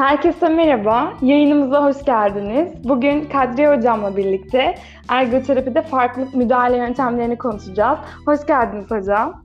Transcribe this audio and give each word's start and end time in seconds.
Herkese 0.00 0.48
merhaba, 0.48 1.12
yayınımıza 1.22 1.84
hoş 1.84 2.04
geldiniz. 2.04 2.72
Bugün 2.84 3.24
Kadriye 3.24 3.76
Hocam'la 3.76 4.16
birlikte 4.16 4.74
ergoterapide 5.08 5.82
farklı 5.82 6.28
müdahale 6.34 6.76
yöntemlerini 6.76 7.38
konuşacağız. 7.38 7.98
Hoş 8.26 8.46
geldiniz 8.46 8.90
hocam. 8.90 9.42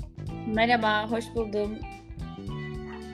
Merhaba, 0.55 1.11
hoş 1.11 1.25
buldum. 1.35 1.69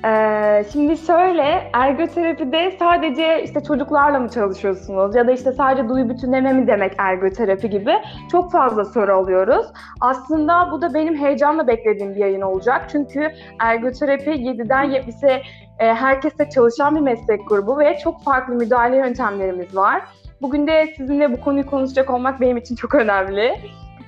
Ee, 0.06 0.66
şimdi 0.74 0.98
şöyle, 0.98 1.70
ergoterapide 1.74 2.72
sadece 2.80 3.44
işte 3.44 3.64
çocuklarla 3.64 4.20
mı 4.20 4.30
çalışıyorsunuz 4.30 5.16
ya 5.16 5.28
da 5.28 5.32
işte 5.32 5.52
sadece 5.52 5.90
duyu 5.90 6.10
bütünleme 6.10 6.54
mi 6.54 6.68
demek 6.68 6.94
ergoterapi 6.98 7.70
gibi 7.70 7.94
çok 8.32 8.52
fazla 8.52 8.86
soru 8.86 9.14
alıyoruz. 9.14 9.66
Aslında 10.02 10.72
bu 10.72 10.82
da 10.82 10.94
benim 10.94 11.16
heyecanla 11.16 11.68
beklediğim 11.68 12.16
bir 12.16 12.20
yayın 12.20 12.42
olacak. 12.42 12.88
Çünkü 12.92 13.32
ergoterapi 13.60 14.30
7'den 14.30 14.86
70'e 14.86 15.42
e, 15.80 15.94
herkeste 15.94 16.50
çalışan 16.50 16.96
bir 16.96 17.02
meslek 17.02 17.48
grubu 17.48 17.80
ve 17.80 17.98
çok 18.04 18.24
farklı 18.24 18.56
müdahale 18.56 18.98
yöntemlerimiz 18.98 19.76
var. 19.76 20.02
Bugün 20.42 20.68
de 20.68 20.94
sizinle 20.98 21.32
bu 21.32 21.42
konuyu 21.42 21.66
konuşacak 21.66 22.10
olmak 22.10 22.42
benim 22.42 22.58
için 22.58 22.76
çok 22.76 22.96
önemli. 22.96 23.56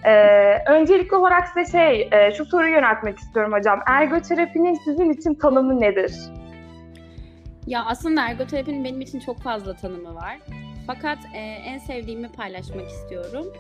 Ee, 0.06 0.72
öncelikli 0.72 1.16
olarak 1.16 1.48
size 1.48 1.72
şey, 1.72 2.10
e, 2.12 2.32
şu 2.32 2.46
soruyu 2.46 2.74
yöneltmek 2.74 3.18
istiyorum 3.20 3.54
hocam. 3.54 3.80
Ergoterapinin 3.88 4.74
sizin 4.74 5.12
için 5.12 5.34
tanımı 5.34 5.82
nedir? 5.82 6.14
Ya 7.68 7.86
aslında 7.86 8.28
ergoterapinin 8.30 8.84
benim 8.84 9.02
için 9.02 9.20
çok 9.20 9.42
fazla 9.42 9.76
tanımı 9.76 10.16
var. 10.16 10.40
Fakat 10.88 11.18
e, 11.36 11.40
en 11.40 11.78
sevdiğimi 11.78 12.32
paylaşmak 12.32 12.88
istiyorum. 12.90 13.54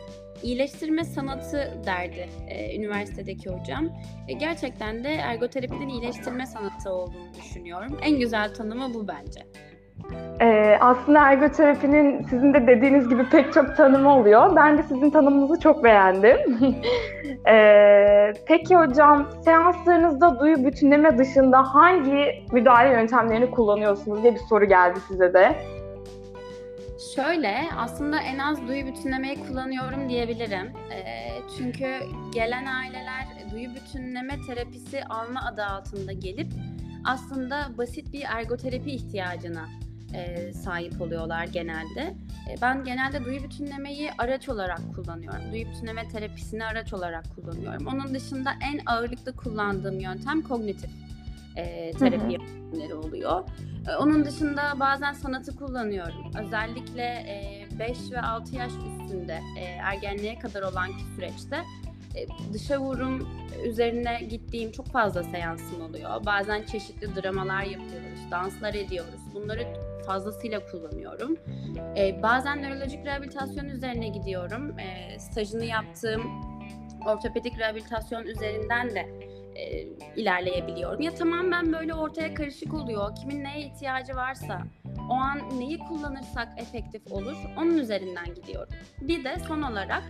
İyileştirme 0.43 1.03
sanatı 1.03 1.73
derdi 1.85 2.29
e, 2.47 2.75
üniversitedeki 2.75 3.49
hocam. 3.49 3.89
E, 4.27 4.33
gerçekten 4.33 5.03
de 5.03 5.09
ergoterapinin 5.09 5.89
iyileştirme 5.89 6.45
sanatı 6.45 6.89
olduğunu 6.89 7.33
düşünüyorum. 7.33 7.97
En 8.01 8.19
güzel 8.19 8.53
tanımı 8.53 8.93
bu 8.93 9.07
bence. 9.07 9.41
Ee, 10.41 10.77
aslında 10.81 11.19
ergoterapinin 11.19 12.23
sizin 12.23 12.53
de 12.53 12.67
dediğiniz 12.67 13.09
gibi 13.09 13.29
pek 13.29 13.53
çok 13.53 13.77
tanımı 13.77 14.15
oluyor. 14.15 14.55
Ben 14.55 14.77
de 14.77 14.83
sizin 14.83 15.09
tanımınızı 15.09 15.59
çok 15.59 15.83
beğendim. 15.83 16.37
ee, 17.47 18.33
peki 18.45 18.75
hocam, 18.75 19.29
seanslarınızda 19.45 20.39
duyu 20.39 20.65
bütünleme 20.65 21.17
dışında 21.17 21.63
hangi 21.63 22.43
müdahale 22.51 22.89
yöntemlerini 22.89 23.51
kullanıyorsunuz 23.51 24.23
diye 24.23 24.33
bir 24.33 24.39
soru 24.39 24.65
geldi 24.65 24.99
size 25.07 25.33
de. 25.33 25.55
Şöyle, 27.15 27.55
aslında 27.77 28.19
en 28.19 28.39
az 28.39 28.67
duyu 28.67 28.85
bütünlemeyi 28.85 29.35
kullanıyorum 29.47 30.09
diyebilirim. 30.09 30.71
E, 30.91 31.01
çünkü 31.57 31.87
gelen 32.33 32.65
aileler 32.65 33.23
duyu 33.53 33.69
bütünleme 33.75 34.33
terapisi 34.47 35.03
alma 35.03 35.39
adı 35.53 35.63
altında 35.63 36.13
gelip 36.13 36.47
aslında 37.05 37.71
basit 37.77 38.13
bir 38.13 38.23
ergoterapi 38.27 38.91
ihtiyacına 38.91 39.69
e, 40.13 40.53
sahip 40.53 41.01
oluyorlar 41.01 41.45
genelde. 41.45 42.01
E, 42.51 42.61
ben 42.61 42.83
genelde 42.83 43.25
duyu 43.25 43.43
bütünlemeyi 43.43 44.09
araç 44.17 44.49
olarak 44.49 44.81
kullanıyorum. 44.95 45.51
Duyu 45.51 45.65
bütünleme 45.65 46.07
terapisini 46.07 46.65
araç 46.65 46.93
olarak 46.93 47.25
kullanıyorum. 47.35 47.87
Onun 47.87 48.15
dışında 48.15 48.51
en 48.71 48.79
ağırlıklı 48.85 49.35
kullandığım 49.35 49.99
yöntem 49.99 50.41
kognitif 50.41 50.89
e, 51.55 51.91
terapi 51.91 52.33
yöntemleri 52.33 52.93
oluyor. 52.95 53.43
E, 53.89 53.95
onun 53.95 54.25
dışında 54.25 54.79
bazen 54.79 55.13
sanatı 55.13 55.55
kullanıyorum. 55.55 56.31
Özellikle 56.45 57.03
e, 57.03 57.67
5 57.79 57.97
ve 58.11 58.21
6 58.21 58.55
yaş 58.55 58.71
üstünde 58.71 59.39
e, 59.59 59.63
ergenliğe 59.63 60.39
kadar 60.39 60.61
olan 60.61 60.87
süreçte 61.15 61.63
dışa 62.53 62.79
vurum 62.79 63.29
üzerine 63.65 64.23
gittiğim 64.29 64.71
çok 64.71 64.87
fazla 64.87 65.23
seansım 65.23 65.81
oluyor. 65.81 66.25
Bazen 66.25 66.63
çeşitli 66.63 67.15
dramalar 67.15 67.63
yapıyoruz, 67.63 68.31
danslar 68.31 68.73
ediyoruz. 68.73 69.19
Bunları 69.33 69.67
fazlasıyla 70.05 70.65
kullanıyorum. 70.65 71.37
Ee, 71.97 72.19
bazen 72.23 72.61
nörolojik 72.61 73.05
rehabilitasyon 73.05 73.65
üzerine 73.65 74.07
gidiyorum. 74.07 74.79
Ee, 74.79 75.19
stajını 75.19 75.65
yaptığım 75.65 76.21
ortopedik 77.05 77.59
rehabilitasyon 77.59 78.23
üzerinden 78.23 78.89
de 78.89 79.09
e, 79.55 79.83
ilerleyebiliyorum. 80.15 81.01
Ya 81.01 81.15
tamamen 81.15 81.73
böyle 81.73 81.93
ortaya 81.93 82.33
karışık 82.33 82.73
oluyor. 82.73 83.15
Kimin 83.15 83.43
neye 83.43 83.65
ihtiyacı 83.65 84.15
varsa 84.15 84.61
o 85.09 85.13
an 85.13 85.59
neyi 85.59 85.79
kullanırsak 85.79 86.47
efektif 86.57 87.11
olur 87.11 87.35
onun 87.57 87.77
üzerinden 87.77 88.35
gidiyorum. 88.35 88.73
Bir 89.01 89.23
de 89.23 89.37
son 89.47 89.61
olarak 89.61 90.03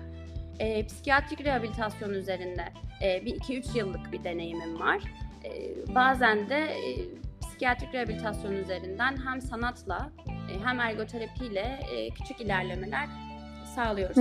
e, 0.63 0.85
psikiyatrik 0.85 1.46
rehabilitasyon 1.46 2.09
üzerinde 2.09 2.63
e, 3.03 3.25
bir 3.25 3.40
2-3 3.40 3.78
yıllık 3.78 4.12
bir 4.12 4.24
deneyimim 4.24 4.79
var. 4.79 5.00
E, 5.44 5.50
bazen 5.96 6.50
de 6.50 6.57
e, 6.57 6.90
psikiyatrik 7.41 7.94
rehabilitasyon 7.94 8.53
üzerinden 8.53 9.18
hem 9.25 9.41
sanatla 9.41 10.09
e, 10.28 10.66
hem 10.66 10.79
ergoterapiyle 10.79 11.79
e, 11.91 12.09
küçük 12.09 12.41
ilerlemeler 12.41 13.07
sağlıyoruz. 13.75 14.18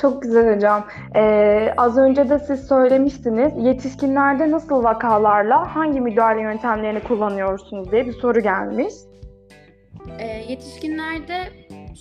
Çok 0.00 0.22
güzel 0.22 0.56
hocam. 0.56 0.86
Ee, 1.16 1.74
az 1.76 1.98
önce 1.98 2.28
de 2.28 2.38
siz 2.38 2.68
söylemiştiniz. 2.68 3.52
Yetişkinlerde 3.56 4.50
nasıl 4.50 4.84
vakalarla 4.84 5.76
hangi 5.76 6.00
müdahale 6.00 6.40
yöntemlerini 6.40 7.02
kullanıyorsunuz 7.02 7.92
diye 7.92 8.06
bir 8.06 8.12
soru 8.12 8.40
gelmiş. 8.40 8.94
E, 10.18 10.26
yetişkinlerde 10.26 11.38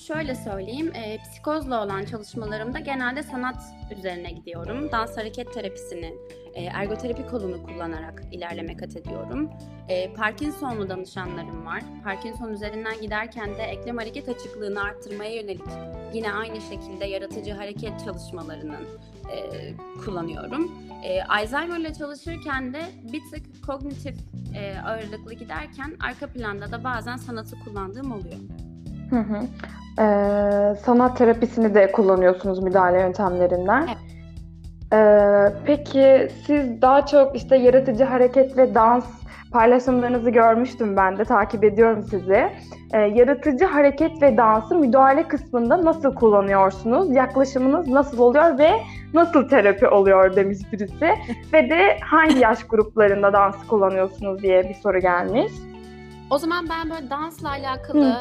şöyle 0.08 0.36
söyleyeyim, 0.36 0.92
e, 0.96 1.18
psikozla 1.18 1.86
olan 1.86 2.06
çalışmalarımda 2.06 2.80
genelde 2.80 3.24
sanat 3.24 3.58
üzerine 3.98 4.32
gidiyorum. 4.32 4.92
Dans 4.92 5.18
hareket 5.18 5.54
terapisini, 5.54 6.14
e, 6.54 6.64
ergoterapi 6.64 7.28
kolunu 7.28 7.64
kullanarak 7.64 8.24
ilerleme 8.32 8.78
kat 8.78 8.96
ediyorum. 8.96 9.50
E, 9.90 10.14
Parkinson'lu 10.14 10.90
danışanlarım 10.90 11.66
var. 11.66 11.84
Parkinson 12.04 12.54
üzerinden 12.54 13.02
giderken 13.02 13.58
de 13.58 13.64
eklem 13.64 13.98
hareket 13.98 14.30
açıklığını 14.30 14.84
arttırmaya 14.84 15.36
yönelik 15.36 15.62
yine 16.14 16.34
aynı 16.34 16.62
şekilde 16.62 17.06
yaratıcı 17.06 17.54
hareket 17.54 18.06
çalışmalarının 18.06 18.88
e, 19.32 19.74
kullanıyorum. 20.06 20.72
E, 21.04 21.24
Alzheimer 21.24 21.78
ile 21.78 21.94
çalışırken 21.94 22.74
de 22.74 22.82
bir 23.14 23.22
tık 23.32 23.66
kognitif 23.68 24.16
e, 24.56 24.80
ağırlıklı 24.80 25.34
giderken 25.34 25.98
arka 26.00 26.28
planda 26.28 26.72
da 26.72 26.84
bazen 26.84 27.18
sanatı 27.18 27.56
kullandığım 27.60 28.12
oluyor. 28.12 28.40
Hı 29.10 29.20
hı. 29.20 29.40
Ee, 30.00 30.76
sanat 30.76 31.18
terapisini 31.18 31.76
de 31.76 31.92
kullanıyorsunuz 31.92 32.60
müdahale 32.64 33.00
yöntemlerinden. 33.00 33.88
Evet. 33.88 33.98
Ee, 34.94 35.54
peki 35.66 36.28
siz 36.46 36.82
daha 36.82 37.06
çok 37.06 37.36
işte 37.36 37.56
yaratıcı 37.56 38.04
hareket 38.04 38.58
ve 38.58 38.76
dans 38.76 39.06
paylaşımlarınızı 39.52 40.30
görmüştüm 40.30 40.98
ben 40.98 41.18
de 41.18 41.26
takip 41.26 41.64
ediyorum 41.64 42.04
sizi. 42.04 42.50
Ee, 42.94 42.98
yaratıcı 42.98 43.66
hareket 43.66 44.22
ve 44.22 44.38
dansı 44.38 44.76
müdahale 44.76 45.28
kısmında 45.28 45.86
nasıl 45.86 46.16
kullanıyorsunuz? 46.16 47.12
Yaklaşımınız 47.12 47.88
nasıl 47.88 48.20
oluyor 48.20 48.58
ve 48.58 48.72
nasıl 49.14 49.50
terapi 49.50 49.88
oluyor 49.88 50.36
demiş 50.36 50.58
birisi. 50.72 51.10
ve 51.54 51.70
de 51.70 51.98
hangi 52.02 52.40
yaş 52.40 52.64
gruplarında 52.64 53.34
dans 53.34 53.68
kullanıyorsunuz 53.68 54.42
diye 54.42 54.70
bir 54.70 54.74
soru 54.74 55.00
gelmiş. 55.00 55.52
O 56.30 56.38
zaman 56.38 56.66
ben 56.70 56.90
böyle 56.90 57.10
dansla 57.10 57.50
alakalı 57.50 58.16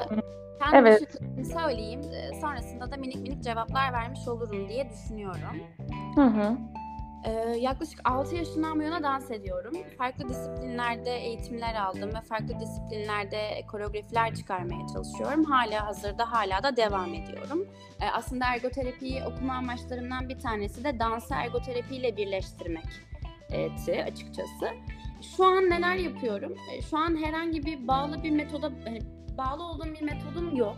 kendi 0.59 0.77
Evet. 0.77 1.01
düşüncemi 1.13 1.45
söyleyeyim. 1.45 2.01
Ee, 2.13 2.41
Sonrasında 2.41 2.91
da 2.91 2.97
minik 2.97 3.17
minik 3.17 3.43
cevaplar 3.45 3.93
vermiş 3.93 4.29
olurum 4.29 4.69
diye 4.69 4.91
düşünüyorum. 4.91 5.57
Hı 6.15 6.25
hı. 6.25 6.57
Ee, 7.25 7.31
yaklaşık 7.59 8.01
6 8.05 8.37
yaşından 8.37 8.79
bu 8.79 8.83
yana 8.83 9.03
dans 9.03 9.31
ediyorum. 9.31 9.75
Farklı 9.99 10.29
disiplinlerde 10.29 11.11
eğitimler 11.17 11.75
aldım 11.75 12.11
ve 12.15 12.21
farklı 12.21 12.61
disiplinlerde 12.61 13.67
koreografiler 13.71 14.35
çıkarmaya 14.35 14.87
çalışıyorum. 14.93 15.45
Hala 15.45 15.87
hazırda 15.87 16.33
hala 16.33 16.63
da 16.63 16.77
devam 16.77 17.15
ediyorum. 17.15 17.69
Ee, 18.01 18.05
aslında 18.15 18.45
ergoterapiyi 18.47 19.23
okuma 19.25 19.55
amaçlarımdan 19.55 20.29
bir 20.29 20.39
tanesi 20.39 20.85
de 20.85 20.99
dansı 20.99 21.35
ergoterapiyle 21.35 22.17
birleştirmekti 22.17 23.09
açıkçası. 24.07 24.67
Şu 25.37 25.45
an 25.45 25.71
neler 25.71 25.95
yapıyorum? 25.97 26.55
Ee, 26.73 26.83
Şu 26.83 26.99
an 26.99 27.23
herhangi 27.25 27.67
bir 27.67 27.89
bağlı 27.89 28.23
bir 28.23 28.31
metoda, 28.31 28.71
hani 28.85 28.99
bağlı 29.39 29.63
olduğum 29.63 29.95
bir 29.95 30.03
metodum 30.03 30.57
yok. 30.57 30.77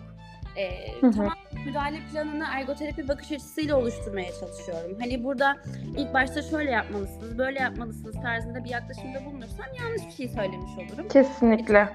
Hı. 1.00 1.10
tamam 1.10 1.32
müdahale 1.66 2.00
planını 2.12 2.44
ergoterapi 2.50 3.08
bakış 3.08 3.32
açısıyla 3.32 3.76
oluşturmaya 3.76 4.32
çalışıyorum. 4.40 4.96
Hani 5.00 5.24
burada 5.24 5.56
ilk 5.96 6.14
başta 6.14 6.42
şöyle 6.42 6.70
yapmalısınız, 6.70 7.38
böyle 7.38 7.58
yapmalısınız 7.58 8.14
tarzında 8.22 8.64
bir 8.64 8.70
yaklaşımda 8.70 9.24
bulunursam 9.24 9.66
yanlış 9.80 10.06
bir 10.06 10.12
şey 10.12 10.28
söylemiş 10.28 10.70
olurum. 10.78 11.08
Kesinlikle. 11.08 11.88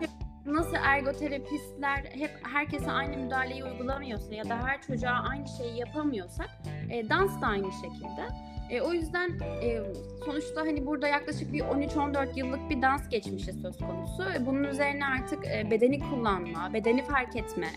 Nasıl 0.45 0.75
ergoterapistler 0.83 1.97
hep 1.97 2.31
herkese 2.53 2.91
aynı 2.91 3.17
müdahaleyi 3.17 3.63
uygulamıyorsa 3.63 4.35
ya 4.35 4.49
da 4.49 4.57
her 4.63 4.81
çocuğa 4.81 5.23
aynı 5.29 5.47
şeyi 5.47 5.79
yapamıyorsak 5.79 6.49
e, 6.89 7.09
dans 7.09 7.41
da 7.41 7.47
aynı 7.47 7.71
şekilde. 7.71 8.27
E, 8.69 8.81
o 8.81 8.93
yüzden 8.93 9.29
e, 9.63 9.79
sonuçta 10.25 10.61
hani 10.61 10.85
burada 10.85 11.07
yaklaşık 11.07 11.53
bir 11.53 11.59
13-14 11.59 12.39
yıllık 12.39 12.69
bir 12.69 12.81
dans 12.81 13.09
geçmişi 13.09 13.53
söz 13.53 13.77
konusu. 13.77 14.23
E, 14.23 14.45
bunun 14.45 14.63
üzerine 14.63 15.05
artık 15.05 15.47
e, 15.47 15.71
bedeni 15.71 15.99
kullanma, 15.99 16.73
bedeni 16.73 17.03
fark 17.05 17.35
etme, 17.35 17.67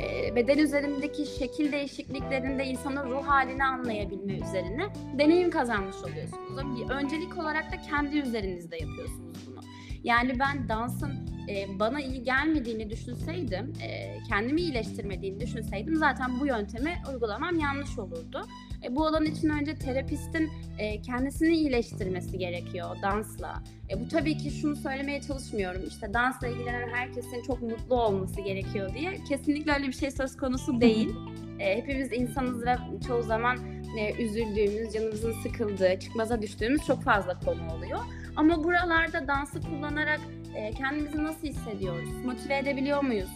e, 0.00 0.36
beden 0.36 0.58
üzerindeki 0.58 1.26
şekil 1.26 1.72
değişikliklerinde 1.72 2.64
insanın 2.64 3.10
ruh 3.10 3.26
halini 3.26 3.64
anlayabilme 3.64 4.32
üzerine 4.32 4.82
deneyim 5.18 5.50
kazanmış 5.50 5.96
oluyorsunuz. 5.96 6.90
Öncelik 6.90 7.38
olarak 7.38 7.72
da 7.72 7.76
kendi 7.90 8.18
üzerinizde 8.18 8.76
yapıyorsunuz 8.76 9.38
bunu. 9.46 9.60
Yani 10.04 10.38
ben 10.38 10.68
dansın 10.68 11.33
e, 11.48 11.78
bana 11.78 12.00
iyi 12.00 12.22
gelmediğini 12.22 12.90
düşünseydim, 12.90 13.72
e, 13.82 14.18
kendimi 14.28 14.60
iyileştirmediğini 14.60 15.40
düşünseydim 15.40 15.96
zaten 15.96 16.40
bu 16.40 16.46
yöntemi 16.46 16.94
uygulamam 17.12 17.58
yanlış 17.58 17.98
olurdu. 17.98 18.46
E, 18.84 18.96
bu 18.96 19.06
alan 19.06 19.24
için 19.24 19.48
önce 19.48 19.74
terapistin 19.74 20.50
e, 20.78 21.02
kendisini 21.02 21.56
iyileştirmesi 21.56 22.38
gerekiyor 22.38 22.96
dansla. 23.02 23.62
E, 23.90 24.00
bu 24.00 24.08
tabii 24.08 24.38
ki 24.38 24.50
şunu 24.50 24.76
söylemeye 24.76 25.20
çalışmıyorum. 25.20 25.82
İşte 25.88 26.14
dansla 26.14 26.48
ilgilenen 26.48 26.88
herkesin 26.88 27.42
çok 27.42 27.62
mutlu 27.62 28.02
olması 28.02 28.40
gerekiyor 28.40 28.94
diye. 28.94 29.24
Kesinlikle 29.28 29.72
öyle 29.72 29.86
bir 29.86 29.92
şey 29.92 30.10
söz 30.10 30.36
konusu 30.36 30.80
değil. 30.80 31.14
E, 31.58 31.76
hepimiz 31.76 32.12
insanız 32.12 32.66
ve 32.66 32.76
çoğu 33.06 33.22
zaman 33.22 33.58
e, 33.98 34.22
üzüldüğümüz, 34.24 34.92
canımızın 34.92 35.34
sıkıldığı, 35.42 35.98
çıkmaza 36.00 36.42
düştüğümüz 36.42 36.86
çok 36.86 37.02
fazla 37.02 37.40
konu 37.40 37.72
oluyor. 37.72 38.00
Ama 38.36 38.64
buralarda 38.64 39.28
dansı 39.28 39.60
kullanarak 39.60 40.20
e, 40.54 40.70
kendimizi 40.72 41.24
nasıl 41.24 41.46
hissediyoruz? 41.46 42.24
Motive 42.24 42.58
edebiliyor 42.58 43.02
muyuz? 43.02 43.30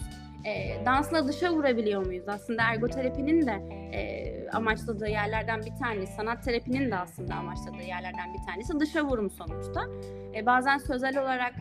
E, 0.44 0.84
dansla 0.84 1.28
dışa 1.28 1.52
vurabiliyor 1.52 2.06
muyuz? 2.06 2.28
Aslında 2.28 2.62
ergoterapinin 2.62 3.46
de 3.46 3.52
e, 3.92 4.50
amaçladığı 4.50 5.08
yerlerden 5.08 5.60
bir 5.60 5.76
tanesi, 5.76 6.12
sanat 6.12 6.44
terapinin 6.44 6.90
de 6.90 6.96
aslında 6.96 7.34
amaçladığı 7.34 7.82
yerlerden 7.82 8.34
bir 8.34 8.46
tanesi 8.52 8.80
dışa 8.80 9.04
vurum 9.04 9.30
sonuçta. 9.30 9.80
E, 10.34 10.46
bazen 10.46 10.78
sözel 10.78 11.18
olarak 11.22 11.54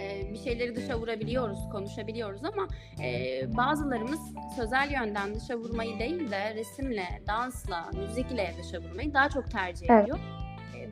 e, 0.00 0.32
bir 0.32 0.38
şeyleri 0.38 0.76
dışa 0.76 0.98
vurabiliyoruz, 0.98 1.58
konuşabiliyoruz 1.72 2.44
ama 2.44 2.68
e, 3.04 3.40
bazılarımız 3.56 4.20
sözel 4.56 4.90
yönden 4.90 5.34
dışa 5.34 5.56
vurmayı 5.56 5.98
değil 5.98 6.30
de 6.30 6.54
resimle, 6.54 7.22
dansla, 7.26 7.90
müzikle 7.94 8.54
dışa 8.62 8.78
vurmayı 8.78 9.14
daha 9.14 9.28
çok 9.28 9.50
tercih 9.50 9.86
Evet. 9.90 10.02
ediyor. 10.02 10.18
E, 10.18 10.41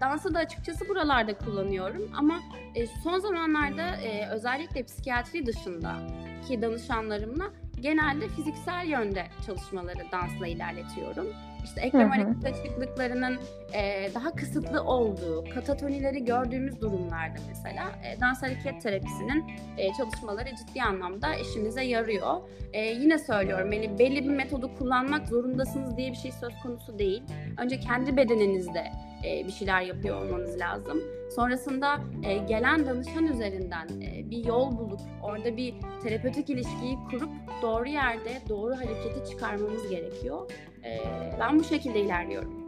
dansı 0.01 0.35
da 0.35 0.39
açıkçası 0.39 0.89
buralarda 0.89 1.39
kullanıyorum 1.39 2.11
ama 2.17 2.41
e, 2.75 2.87
son 2.87 3.19
zamanlarda 3.19 3.97
e, 3.97 4.29
özellikle 4.29 4.83
psikiyatri 4.83 5.47
dışında 5.47 5.97
ki 6.49 6.63
danışanlarımla 6.63 7.45
genelde 7.81 8.29
fiziksel 8.29 8.87
yönde 8.87 9.27
çalışmaları 9.47 10.13
dansla 10.13 10.47
ilerletiyorum. 10.47 11.27
İşte 11.65 11.81
eklem 11.81 12.11
hareket 12.11 12.45
açıklıklarının 12.45 13.39
e, 13.75 14.11
daha 14.15 14.35
kısıtlı 14.35 14.83
olduğu, 14.83 15.45
katatonileri 15.55 16.25
gördüğümüz 16.25 16.81
durumlarda 16.81 17.39
mesela 17.49 17.85
e, 18.05 18.21
dans 18.21 18.43
hareket 18.43 18.83
terapisinin 18.83 19.45
e, 19.79 19.93
çalışmaları 19.93 20.49
ciddi 20.57 20.83
anlamda 20.83 21.35
işimize 21.35 21.85
yarıyor. 21.85 22.41
E, 22.73 22.85
yine 22.85 23.19
söylüyorum 23.19 23.73
yani 23.73 23.99
belli 23.99 24.25
bir 24.25 24.35
metodu 24.35 24.75
kullanmak 24.79 25.29
zorundasınız 25.29 25.97
diye 25.97 26.11
bir 26.11 26.17
şey 26.17 26.33
söz 26.33 26.53
konusu 26.63 26.99
değil. 26.99 27.23
Önce 27.59 27.81
kendi 27.81 28.17
bedeninizde 28.17 28.93
e, 29.25 29.47
bir 29.47 29.53
şeyler 29.53 29.81
yapıyor 29.81 30.17
olmanız 30.25 30.61
lazım. 30.61 30.99
Sonrasında 31.37 31.97
e, 32.23 32.37
gelen 32.39 32.87
danışan 32.87 33.25
üzerinden 33.25 33.87
e, 34.03 34.31
bir 34.31 34.45
yol 34.45 34.79
bulup 34.79 35.01
orada 35.23 35.57
bir 35.57 35.75
terapötik 36.03 36.51
ilişkiyi 36.51 36.99
kurup 37.11 37.31
doğru 37.63 37.89
yerde 37.89 38.31
doğru 38.49 38.77
hareketi 38.77 39.31
çıkarmamız 39.31 39.89
gerekiyor. 39.91 40.51
E, 40.85 40.91
ben 41.41 41.59
bu 41.59 41.65
şekilde 41.65 42.01
ilerliyorum. 42.01 42.67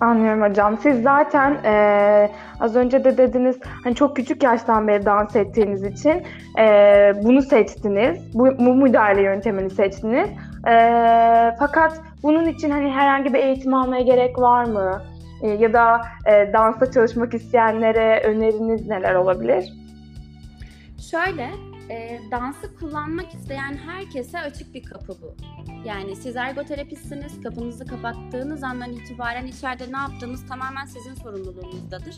Anlıyorum 0.00 0.42
hocam. 0.42 0.78
Siz 0.78 1.02
zaten 1.02 1.58
eee, 1.64 2.30
az 2.60 2.76
önce 2.76 3.04
de 3.04 3.18
dediniz 3.18 3.58
hani 3.84 3.94
çok 3.94 4.16
küçük 4.16 4.42
yaştan 4.42 4.88
beri 4.88 5.04
dans 5.06 5.36
ettiğiniz 5.36 5.84
için 5.84 6.22
eee, 6.58 7.12
bunu 7.24 7.42
seçtiniz. 7.42 8.34
Bu, 8.34 8.46
bu 8.58 8.74
müdahale 8.74 9.22
yöntemini 9.22 9.70
seçtiniz. 9.70 10.28
Eee, 10.66 11.54
fakat 11.58 12.00
bunun 12.22 12.44
için 12.46 12.70
hani 12.70 12.90
herhangi 12.90 13.34
bir 13.34 13.38
eğitim 13.38 13.74
almaya 13.74 14.02
gerek 14.02 14.38
var 14.38 14.64
mı? 14.64 15.02
Eee, 15.42 15.50
ya 15.60 15.72
da 15.72 16.00
eee, 16.26 16.50
dansta 16.52 16.90
çalışmak 16.90 17.34
isteyenlere 17.34 18.22
öneriniz 18.24 18.86
neler 18.86 19.14
olabilir? 19.14 19.72
Şöyle, 21.10 21.50
e, 21.90 22.20
dansı 22.30 22.76
kullanmak 22.76 23.34
isteyen 23.34 23.76
herkese 23.76 24.40
açık 24.40 24.74
bir 24.74 24.82
kapı 24.82 25.12
bu. 25.22 25.34
Yani 25.84 26.16
siz 26.16 26.36
ergoterapistsiniz, 26.36 27.42
kapınızı 27.42 27.86
kapattığınız 27.86 28.64
andan 28.64 28.92
itibaren 28.92 29.46
içeride 29.46 29.92
ne 29.92 29.96
yaptığınız 29.98 30.46
tamamen 30.46 30.84
sizin 30.84 31.14
sorumluluğunuzdadır. 31.14 32.16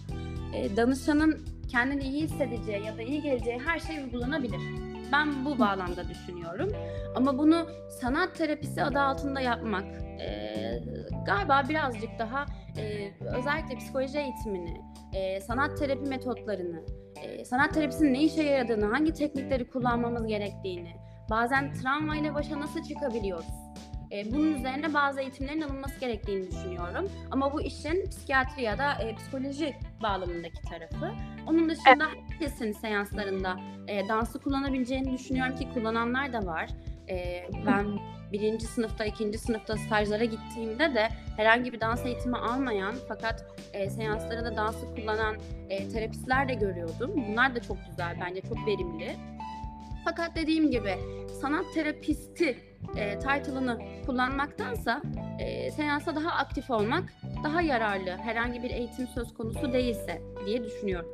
E, 0.55 0.77
danışanın 0.77 1.41
kendini 1.71 2.03
iyi 2.03 2.23
hissedeceği 2.23 2.85
ya 2.87 2.99
da 2.99 3.03
iyi 3.03 3.23
geleceği 3.23 3.59
her 3.67 3.79
şey 3.79 4.05
uygulanabilir. 4.05 4.92
Ben 5.13 5.45
bu 5.45 5.59
bağlamda 5.59 6.09
düşünüyorum. 6.09 6.69
Ama 7.15 7.39
bunu 7.39 7.67
sanat 8.01 8.35
terapisi 8.35 8.83
adı 8.83 9.01
altında 9.01 9.41
yapmak 9.41 9.85
e, 10.21 10.53
galiba 11.27 11.63
birazcık 11.69 12.19
daha 12.19 12.47
e, 12.79 13.13
özellikle 13.39 13.77
psikoloji 13.79 14.19
eğitimini, 14.19 14.81
e, 15.13 15.41
sanat 15.41 15.79
terapi 15.79 16.09
metotlarını, 16.09 16.83
e, 17.23 17.45
sanat 17.45 17.75
terapisinin 17.75 18.15
ne 18.15 18.23
işe 18.23 18.43
yaradığını, 18.43 18.87
hangi 18.87 19.13
teknikleri 19.13 19.69
kullanmamız 19.71 20.27
gerektiğini, 20.27 20.97
bazen 21.31 21.73
travmayla 21.73 22.35
başa 22.35 22.61
nasıl 22.61 22.83
çıkabiliyoruz? 22.83 23.62
E, 24.13 24.33
bunun 24.33 24.55
üzerine 24.55 24.95
bazı 24.95 25.21
eğitimlerin 25.21 25.61
alınması 25.61 26.01
gerektiğini 26.01 26.51
düşünüyorum. 26.51 27.11
Ama 27.31 27.53
bu 27.53 27.63
işin 27.63 28.07
psikiyatri 28.11 28.63
ya 28.63 28.79
da 28.79 28.93
e, 28.93 29.15
psikoloji 29.15 29.77
bağlamındaki 30.03 30.63
tarafı. 30.63 31.15
Onun 31.47 31.69
dışında 31.69 32.07
herkesin 32.29 32.73
seanslarında 32.73 33.57
e, 33.89 34.09
dansı 34.09 34.39
kullanabileceğini 34.39 35.13
düşünüyorum 35.13 35.57
ki 35.57 35.69
kullananlar 35.75 36.33
da 36.33 36.47
var. 36.47 36.69
E, 37.09 37.47
ben 37.67 37.87
birinci 38.33 38.67
sınıfta, 38.67 39.05
ikinci 39.05 39.39
sınıfta 39.39 39.77
stajlara 39.77 40.25
gittiğimde 40.25 40.95
de 40.95 41.09
herhangi 41.37 41.73
bir 41.73 41.81
dans 41.81 42.07
eğitimi 42.07 42.37
almayan 42.37 42.95
fakat 43.09 43.45
e, 43.73 43.91
seanslarında 43.91 44.57
dansı 44.57 44.95
kullanan 44.95 45.37
e, 45.71 45.89
terapistler 45.89 46.49
de 46.49 46.55
görüyordum. 46.55 47.13
Bunlar 47.29 47.55
da 47.55 47.61
çok 47.61 47.77
güzel, 47.91 48.17
bence 48.21 48.41
çok 48.41 48.67
verimli. 48.67 49.17
Fakat 50.05 50.37
dediğim 50.37 50.71
gibi 50.71 50.95
sanat 51.41 51.75
terapisti 51.75 52.72
e, 52.97 53.19
title'ını 53.19 53.79
kullanmaktansa 54.07 55.03
e, 55.39 55.71
seansa 55.71 56.17
daha 56.17 56.31
aktif 56.31 56.71
olmak 56.71 57.05
daha 57.45 57.61
yararlı. 57.63 58.11
Herhangi 58.11 58.63
bir 58.63 58.71
eğitim 58.71 59.07
söz 59.07 59.35
konusu 59.35 59.73
değilse 59.73 60.23
diye 60.47 60.65
düşünüyorum. 60.65 61.09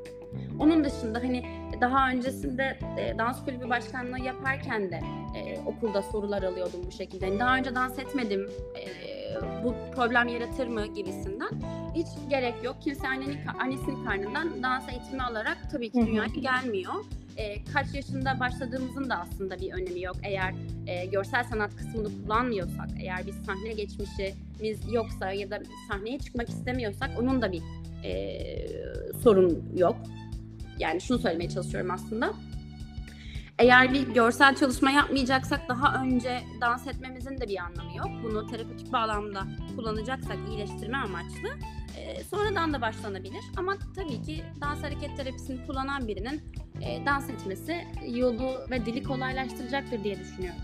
Onun 0.58 0.84
dışında 0.84 1.18
hani 1.18 1.44
daha 1.80 2.10
öncesinde 2.10 2.78
e, 2.98 3.18
dans 3.18 3.44
kulübü 3.44 3.68
başkanlığı 3.68 4.20
yaparken 4.20 4.90
de 4.90 5.00
e, 5.36 5.58
okulda 5.66 6.02
sorular 6.02 6.42
alıyordum 6.42 6.80
bu 6.86 6.92
şekilde. 6.92 7.26
Hani 7.26 7.38
daha 7.38 7.56
önce 7.56 7.74
dans 7.74 7.98
etmedim, 7.98 8.50
e, 8.76 8.84
bu 9.64 9.74
problem 9.94 10.28
yaratır 10.28 10.66
mı 10.66 10.86
gibisinden. 10.86 11.50
Hiç 11.94 12.06
gerek 12.30 12.54
yok. 12.64 12.76
Kimse 12.80 13.08
annenin, 13.08 13.38
annesinin 13.60 14.04
karnından 14.04 14.62
dans 14.62 14.88
eğitimi 14.88 15.22
alarak 15.22 15.58
tabii 15.72 15.90
ki 15.90 16.06
dünyaya 16.06 16.26
gelmiyor. 16.26 16.94
E, 17.38 17.64
kaç 17.64 17.94
yaşında 17.94 18.40
başladığımızın 18.40 19.10
da 19.10 19.16
aslında 19.16 19.60
bir 19.60 19.72
önemi 19.72 20.02
yok. 20.02 20.16
Eğer 20.22 20.54
e, 20.86 21.06
görsel 21.06 21.44
sanat 21.44 21.76
kısmını 21.76 22.08
kullanmıyorsak, 22.22 22.88
eğer 23.00 23.26
bir 23.26 23.32
sahne 23.32 23.72
geçmişimiz 23.72 24.92
yoksa 24.92 25.32
ya 25.32 25.50
da 25.50 25.60
sahneye 25.88 26.18
çıkmak 26.18 26.48
istemiyorsak 26.48 27.10
onun 27.20 27.42
da 27.42 27.52
bir 27.52 27.62
e, 28.04 28.38
sorun 29.22 29.72
yok. 29.76 29.96
Yani 30.78 31.00
şunu 31.00 31.18
söylemeye 31.18 31.50
çalışıyorum 31.50 31.90
aslında. 31.90 32.32
Eğer 33.58 33.92
bir 33.94 34.08
görsel 34.08 34.56
çalışma 34.56 34.90
yapmayacaksak 34.90 35.68
daha 35.68 36.02
önce 36.02 36.40
dans 36.60 36.86
etmemizin 36.86 37.40
de 37.40 37.48
bir 37.48 37.58
anlamı 37.58 37.96
yok. 37.96 38.08
Bunu 38.22 38.46
terapötik 38.46 38.92
bağlamda 38.92 39.46
kullanacaksak 39.76 40.36
iyileştirme 40.48 40.96
amaçlı 40.96 41.48
e, 41.98 42.24
sonradan 42.24 42.72
da 42.72 42.80
başlanabilir. 42.80 43.44
Ama 43.56 43.76
tabii 43.96 44.22
ki 44.22 44.44
dans 44.60 44.82
hareket 44.82 45.16
terapisini 45.16 45.66
kullanan 45.66 46.08
birinin 46.08 46.42
e, 46.82 47.06
dans 47.06 47.30
etmesi 47.30 47.76
yolu 48.06 48.50
ve 48.70 48.86
dili 48.86 49.02
kolaylaştıracaktır 49.02 50.04
diye 50.04 50.18
düşünüyorum. 50.18 50.60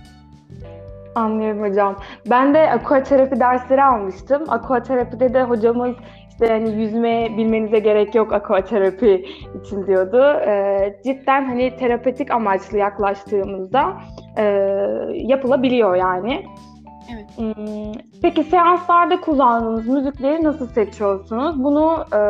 Anlıyorum 1.14 1.62
hocam. 1.62 1.96
Ben 2.30 2.54
de 2.54 2.70
aquaterapi 2.70 3.40
dersleri 3.40 3.82
almıştım. 3.84 4.42
Aquaterapide 4.48 5.34
de 5.34 5.42
hocamız 5.42 5.96
işte 6.30 6.48
hani 6.48 6.70
yüzme 6.82 7.28
bilmenize 7.36 7.78
gerek 7.78 8.14
yok 8.14 8.32
aquaterapi 8.32 9.24
için 9.62 9.86
diyordu. 9.86 10.22
Ee, 10.46 11.00
cidden 11.04 11.44
hani 11.44 11.76
terapötik 11.76 12.30
amaçlı 12.30 12.78
yaklaştığımızda 12.78 13.92
e, 14.36 14.42
yapılabiliyor 15.14 15.94
yani. 15.94 16.44
Evet. 17.14 17.56
Hmm, 17.56 17.92
Peki 18.22 18.44
seanslarda 18.44 19.20
kullandığınız 19.20 19.88
müzikleri 19.88 20.44
nasıl 20.44 20.66
seçiyorsunuz? 20.68 21.64
Bunu 21.64 22.04
e, 22.12 22.20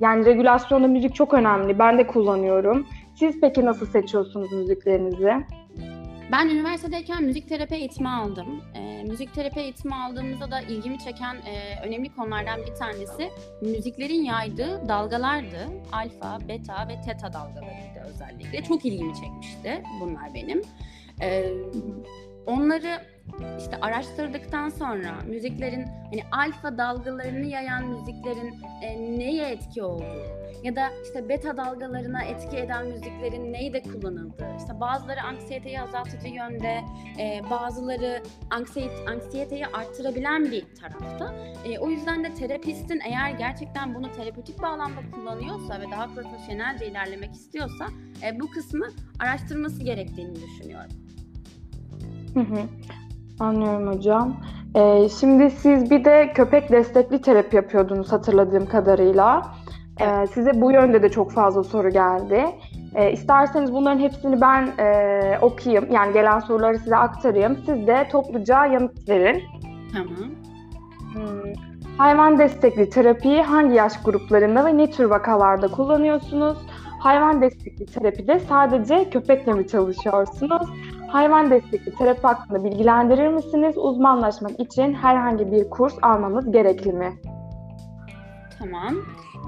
yani 0.00 0.26
regülasyonda 0.26 0.88
müzik 0.88 1.14
çok 1.14 1.34
önemli. 1.34 1.78
Ben 1.78 1.98
de 1.98 2.06
kullanıyorum. 2.06 2.86
Siz 3.14 3.40
peki 3.40 3.64
nasıl 3.64 3.86
seçiyorsunuz 3.86 4.52
müziklerinizi? 4.52 5.32
Ben 6.32 6.48
üniversitedeyken 6.48 7.22
müzik 7.22 7.48
terapi 7.48 7.74
eğitimi 7.74 8.08
aldım. 8.08 8.62
E, 8.74 9.04
müzik 9.04 9.34
terapi 9.34 9.60
eğitimi 9.60 9.94
aldığımızda 9.94 10.50
da 10.50 10.60
ilgimi 10.60 10.98
çeken 10.98 11.34
e, 11.34 11.86
önemli 11.86 12.14
konulardan 12.14 12.60
bir 12.60 12.74
tanesi 12.74 13.30
müziklerin 13.62 14.22
yaydığı 14.22 14.88
dalgalardı. 14.88 15.68
Alfa, 15.92 16.38
beta 16.48 16.88
ve 16.88 17.00
teta 17.00 17.32
dalgalarıydı 17.32 18.00
özellikle. 18.14 18.62
Çok 18.62 18.84
ilgimi 18.84 19.14
çekmişti 19.14 19.82
bunlar 20.00 20.34
benim. 20.34 20.62
E, 21.20 21.52
onları 22.46 23.00
işte 23.58 23.78
araştırdıktan 23.80 24.68
sonra 24.68 25.14
müziklerin 25.26 25.86
hani 25.86 26.22
alfa 26.32 26.78
dalgalarını 26.78 27.46
yayan 27.46 27.84
müziklerin 27.84 28.54
e, 28.82 29.18
neye 29.18 29.50
etki 29.50 29.82
olduğu 29.82 30.38
ya 30.62 30.76
da 30.76 30.90
işte 31.04 31.28
beta 31.28 31.56
dalgalarına 31.56 32.22
etki 32.22 32.56
eden 32.56 32.86
müziklerin 32.86 33.52
neyde 33.52 33.82
kullanıldığı. 33.82 34.56
İşte 34.58 34.80
bazıları 34.80 35.22
anksiyeteyi 35.22 35.80
azaltıcı 35.80 36.28
yönde, 36.28 36.80
e, 37.18 37.40
bazıları 37.50 38.22
anksiyet, 38.50 38.92
anksiyeteyi 39.08 39.66
arttırabilen 39.66 40.44
bir 40.44 40.64
tarafta. 40.74 41.34
E, 41.64 41.78
o 41.78 41.90
yüzden 41.90 42.24
de 42.24 42.34
terapistin 42.34 43.00
eğer 43.06 43.30
gerçekten 43.30 43.94
bunu 43.94 44.12
terapötik 44.12 44.62
bağlamda 44.62 45.00
kullanıyorsa 45.14 45.80
ve 45.80 45.90
daha 45.90 46.06
profesyonelce 46.06 46.86
ilerlemek 46.86 47.34
istiyorsa 47.34 47.86
e, 48.22 48.40
bu 48.40 48.50
kısmı 48.50 48.86
araştırması 49.18 49.82
gerektiğini 49.82 50.34
düşünüyorum. 50.34 50.90
Hı 52.34 52.40
hı. 52.40 52.68
Anlıyorum 53.40 53.86
hocam. 53.86 54.36
Ee, 54.74 55.08
şimdi 55.20 55.50
siz 55.50 55.90
bir 55.90 56.04
de 56.04 56.32
köpek 56.34 56.70
destekli 56.72 57.22
terapi 57.22 57.56
yapıyordunuz 57.56 58.12
hatırladığım 58.12 58.66
kadarıyla. 58.66 59.42
Ee, 60.00 60.26
size 60.26 60.60
bu 60.60 60.72
yönde 60.72 61.02
de 61.02 61.08
çok 61.08 61.32
fazla 61.32 61.64
soru 61.64 61.90
geldi. 61.90 62.44
Ee, 62.94 63.12
isterseniz 63.12 63.72
bunların 63.72 63.98
hepsini 64.00 64.40
ben 64.40 64.66
e, 64.78 65.38
okuyayım. 65.42 65.92
Yani 65.92 66.12
gelen 66.12 66.38
soruları 66.38 66.78
size 66.78 66.96
aktarayım. 66.96 67.56
Siz 67.56 67.86
de 67.86 68.08
topluca 68.12 68.66
yanıt 68.66 69.08
verin. 69.08 69.42
Tamam. 69.92 70.08
Hmm. 71.12 71.52
Hayvan 71.98 72.38
destekli 72.38 72.90
terapiyi 72.90 73.42
hangi 73.42 73.74
yaş 73.74 74.02
gruplarında 74.02 74.64
ve 74.64 74.76
ne 74.76 74.90
tür 74.90 75.04
vakalarda 75.04 75.68
kullanıyorsunuz? 75.68 76.58
Hayvan 77.00 77.42
destekli 77.42 77.86
terapide 77.86 78.38
sadece 78.38 79.10
köpekle 79.10 79.52
mi 79.52 79.68
çalışıyorsunuz? 79.68 80.68
Hayvan 81.08 81.50
destekli 81.50 81.94
terapi 81.94 82.22
hakkında 82.22 82.64
bilgilendirir 82.64 83.28
misiniz? 83.28 83.78
Uzmanlaşmak 83.78 84.60
için 84.60 84.94
herhangi 84.94 85.52
bir 85.52 85.70
kurs 85.70 85.94
almamız 86.02 86.52
gerekli 86.52 86.92
mi? 86.92 87.12
Tamam. 88.58 88.94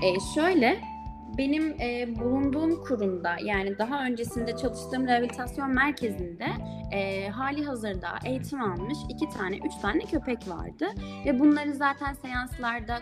Ee, 0.03 0.21
şöyle 0.35 0.79
benim 1.39 1.81
e, 1.81 2.19
bulunduğum 2.21 2.85
kurumda 2.85 3.37
yani 3.45 3.79
daha 3.79 4.05
öncesinde 4.05 4.57
çalıştığım 4.57 5.07
rehabilitasyon 5.07 5.71
merkezinde 5.71 6.47
e, 6.93 7.29
hali 7.29 7.65
hazırda 7.65 8.09
eğitim 8.25 8.63
almış 8.63 8.99
iki 9.09 9.29
tane, 9.29 9.57
üç 9.57 9.77
tane 9.83 10.01
köpek 10.01 10.49
vardı 10.49 10.87
ve 11.27 11.39
bunları 11.39 11.75
zaten 11.75 12.15
seanslarda 12.15 12.99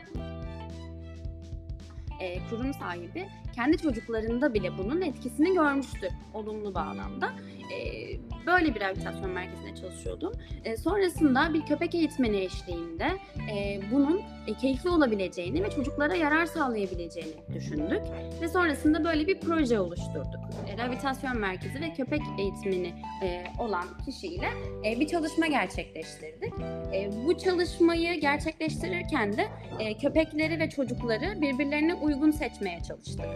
e, 2.21 2.49
kurum 2.51 2.75
sahibi 2.75 3.27
kendi 3.55 3.79
çocuklarında 3.79 4.55
bile 4.55 4.79
bunun 4.79 5.03
etkisini 5.03 5.55
görmüştü 5.55 6.09
olumlu 6.35 6.75
bağlamda. 6.75 7.33
E, 7.75 8.09
böyle 8.47 8.75
bir 8.75 8.81
rehabilitasyon 8.81 9.31
merkezinde 9.31 9.75
çalışıyordum. 9.75 10.33
E, 10.65 10.77
sonrasında 10.77 11.55
bir 11.55 11.67
köpek 11.67 11.95
eğitmeni 11.95 12.37
eşliğinde 12.37 13.07
e, 13.53 13.81
bunun 13.93 14.23
e, 14.47 14.55
keyifli 14.55 14.91
olabileceğini 14.91 15.65
ve 15.65 15.71
çocuklara 15.71 16.15
yarar 16.15 16.47
sağlayabileceğini 16.47 17.35
düşündük. 17.55 18.01
Ve 18.41 18.49
sonrasında 18.49 19.05
böyle 19.05 19.27
bir 19.27 19.41
proje 19.41 19.81
oluşturduk. 19.81 20.41
E, 20.69 20.77
rehabilitasyon 20.77 21.39
merkezi 21.39 21.81
ve 21.81 21.93
köpek 21.93 22.21
eğitmeni 22.39 22.95
e, 23.23 23.45
olan 23.59 23.85
kişiyle 24.05 24.49
e, 24.85 25.01
bir 25.01 25.07
çalışma 25.07 25.47
gerçekleştirdik. 25.47 26.53
E, 26.95 27.11
bu 27.27 27.39
çalışmayı 27.39 28.21
gerçekleştirirken 28.21 29.37
de 29.37 29.49
e, 29.79 29.97
köpekleri 29.99 30.61
ve 30.61 30.71
çocukları 30.71 31.41
birbirlerine 31.41 31.95
uygun 31.95 32.31
seçmeye 32.31 32.81
çalıştık. 32.83 33.27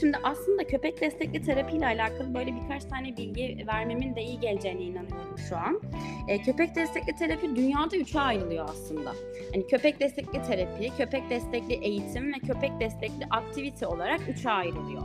Şimdi 0.00 0.16
aslında 0.22 0.64
köpek 0.66 1.00
destekli 1.00 1.42
terapi 1.42 1.76
ile 1.76 1.86
alakalı 1.86 2.34
böyle 2.34 2.54
birkaç 2.54 2.84
tane 2.84 3.16
bilgi 3.16 3.66
vermemin 3.66 4.16
de 4.16 4.22
iyi 4.22 4.40
geleceğine 4.40 4.82
inanıyorum 4.82 5.38
şu 5.48 5.56
an. 5.56 5.80
E, 6.28 6.42
köpek 6.42 6.74
destekli 6.74 7.16
terapi 7.16 7.56
dünyada 7.56 7.96
üçe 7.96 8.20
ayrılıyor 8.20 8.68
aslında. 8.68 9.12
Hani 9.54 9.66
köpek 9.66 10.00
destekli 10.00 10.42
terapi, 10.42 10.90
köpek 10.96 11.30
destekli 11.30 11.74
eğitim 11.74 12.32
ve 12.32 12.38
köpek 12.38 12.80
destekli 12.80 13.26
aktivite 13.30 13.86
olarak 13.86 14.20
üçe 14.28 14.50
ayrılıyor. 14.50 15.02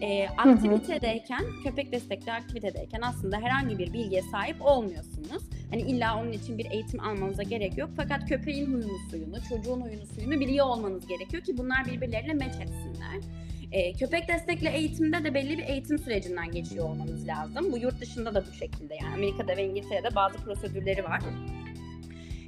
E, 0.00 0.28
aktivitedeyken, 0.28 1.44
köpek 1.64 1.92
destekli 1.92 2.32
aktivitedeyken 2.32 3.00
aslında 3.00 3.36
herhangi 3.36 3.78
bir 3.78 3.92
bilgiye 3.92 4.22
sahip 4.22 4.56
olmuyorsunuz. 4.62 5.42
Hani 5.70 5.82
illa 5.82 6.20
onun 6.20 6.32
için 6.32 6.58
bir 6.58 6.70
eğitim 6.70 7.00
almanıza 7.00 7.42
gerek 7.42 7.78
yok. 7.78 7.90
Fakat 7.96 8.28
köpeğin 8.28 8.66
huyunu 8.66 8.98
suyunu, 9.10 9.36
çocuğun 9.48 9.80
huyunu 9.80 10.06
suyunu 10.06 10.40
biliyor 10.40 10.66
olmanız 10.66 11.06
gerekiyor 11.06 11.42
ki 11.42 11.58
bunlar 11.58 11.84
birbirleriyle 11.84 12.32
meç 12.32 12.54
etsinler. 12.54 13.20
E, 13.72 13.92
köpek 13.92 14.28
destekli 14.28 14.68
eğitimde 14.68 15.24
de 15.24 15.34
belli 15.34 15.58
bir 15.58 15.64
eğitim 15.64 15.98
sürecinden 15.98 16.50
geçiyor 16.50 16.88
olmanız 16.88 17.28
lazım. 17.28 17.72
Bu 17.72 17.78
yurt 17.78 18.00
dışında 18.00 18.34
da 18.34 18.44
bu 18.46 18.52
şekilde 18.52 18.94
yani 18.94 19.14
Amerika'da 19.14 19.56
ve 19.56 19.64
İngiltere'de 19.64 20.14
bazı 20.14 20.38
prosedürleri 20.38 21.04
var. 21.04 21.20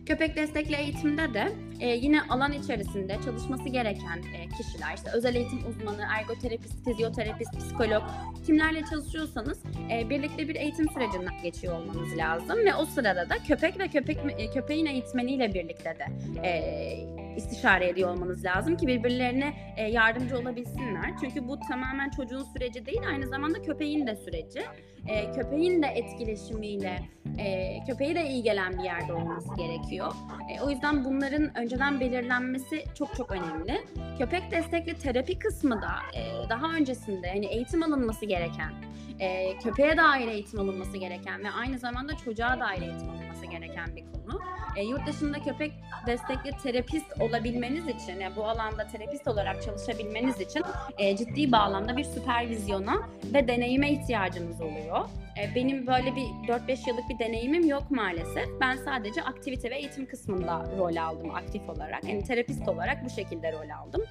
Köpek 0.06 0.36
destekli 0.36 0.76
eğitimde 0.76 1.34
de 1.34 1.52
e, 1.80 1.88
yine 1.88 2.22
alan 2.22 2.52
içerisinde 2.52 3.16
çalışması 3.24 3.68
gereken 3.68 4.18
e, 4.18 4.48
kişiler, 4.48 4.94
işte 4.96 5.10
özel 5.14 5.34
eğitim 5.34 5.66
uzmanı, 5.68 6.06
ergoterapist, 6.18 6.84
fizyoterapist, 6.84 7.58
psikolog, 7.58 8.02
kimlerle 8.46 8.82
çalışıyorsanız 8.90 9.62
e, 9.92 10.10
birlikte 10.10 10.48
bir 10.48 10.54
eğitim 10.54 10.88
sürecinden 10.88 11.42
geçiyor 11.42 11.74
olmanız 11.74 12.16
lazım 12.16 12.58
ve 12.58 12.74
o 12.74 12.86
sırada 12.86 13.30
da 13.30 13.34
köpek 13.48 13.78
ve 13.78 13.88
köpek 13.88 14.18
e, 14.38 14.50
köpeğin 14.50 14.86
eğitmeniyle 14.86 15.54
birlikte 15.54 15.96
de 15.98 16.06
e, 16.48 17.19
istişare 17.36 17.88
ediyor 17.88 18.10
olmanız 18.10 18.44
lazım 18.44 18.76
ki 18.76 18.86
birbirlerine 18.86 19.74
e, 19.76 19.82
yardımcı 19.90 20.38
olabilsinler. 20.38 21.16
Çünkü 21.20 21.48
bu 21.48 21.58
tamamen 21.68 22.10
çocuğun 22.10 22.44
süreci 22.44 22.86
değil, 22.86 23.00
aynı 23.08 23.26
zamanda 23.26 23.62
köpeğin 23.62 24.06
de 24.06 24.16
süreci. 24.16 24.62
E, 25.08 25.32
köpeğin 25.32 25.82
de 25.82 25.86
etkileşimiyle, 25.86 27.00
e, 27.38 27.78
köpeği 27.86 28.14
de 28.14 28.28
iyi 28.28 28.42
gelen 28.42 28.78
bir 28.78 28.84
yerde 28.84 29.12
olması 29.12 29.54
gerekiyor. 29.56 30.12
E, 30.50 30.60
o 30.60 30.70
yüzden 30.70 31.04
bunların 31.04 31.58
önceden 31.58 32.00
belirlenmesi 32.00 32.84
çok 32.94 33.16
çok 33.16 33.32
önemli. 33.32 33.80
Köpek 34.18 34.50
destekli 34.50 34.98
terapi 34.98 35.38
kısmı 35.38 35.82
da 35.82 36.18
e, 36.18 36.48
daha 36.48 36.72
öncesinde 36.74 37.28
hani 37.28 37.46
eğitim 37.46 37.82
alınması 37.82 38.26
gereken, 38.26 38.72
e, 39.20 39.58
köpeğe 39.58 39.96
dair 39.96 40.28
eğitim 40.28 40.60
alınması 40.60 40.96
gereken 40.96 41.44
ve 41.44 41.50
aynı 41.50 41.78
zamanda 41.78 42.16
çocuğa 42.16 42.60
dair 42.60 42.82
eğitim 42.82 43.10
alınması 43.10 43.46
gereken 43.46 43.96
bir 43.96 44.02
konu. 44.02 44.40
E, 44.76 44.82
yurt 44.82 45.06
dışında 45.06 45.38
köpek 45.42 45.72
destekli 46.06 46.50
terapist 46.62 47.20
olabilmeniz 47.20 47.88
için, 47.88 48.20
yani 48.20 48.36
bu 48.36 48.44
alanda 48.44 48.86
terapist 48.86 49.28
olarak 49.28 49.62
çalışabilmeniz 49.62 50.40
için 50.40 50.62
e, 50.98 51.16
ciddi 51.16 51.52
bağlamda 51.52 51.96
bir 51.96 52.04
süpervizyona 52.04 53.08
ve 53.34 53.48
deneyime 53.48 53.92
ihtiyacınız 53.92 54.60
oluyor. 54.60 54.89
E, 55.38 55.54
benim 55.54 55.86
böyle 55.86 56.16
bir 56.16 56.22
4-5 56.22 56.88
yıllık 56.88 57.08
bir 57.08 57.18
deneyimim 57.18 57.68
yok 57.68 57.90
maalesef. 57.90 58.48
Ben 58.60 58.76
sadece 58.76 59.22
aktivite 59.22 59.70
ve 59.70 59.76
eğitim 59.76 60.06
kısmında 60.06 60.66
rol 60.78 60.96
aldım 60.96 61.34
aktif 61.34 61.68
olarak. 61.68 62.04
Yani 62.04 62.24
terapist 62.24 62.68
olarak 62.68 63.04
bu 63.04 63.10
şekilde 63.10 63.52
rol 63.52 63.70
aldım. 63.70 64.02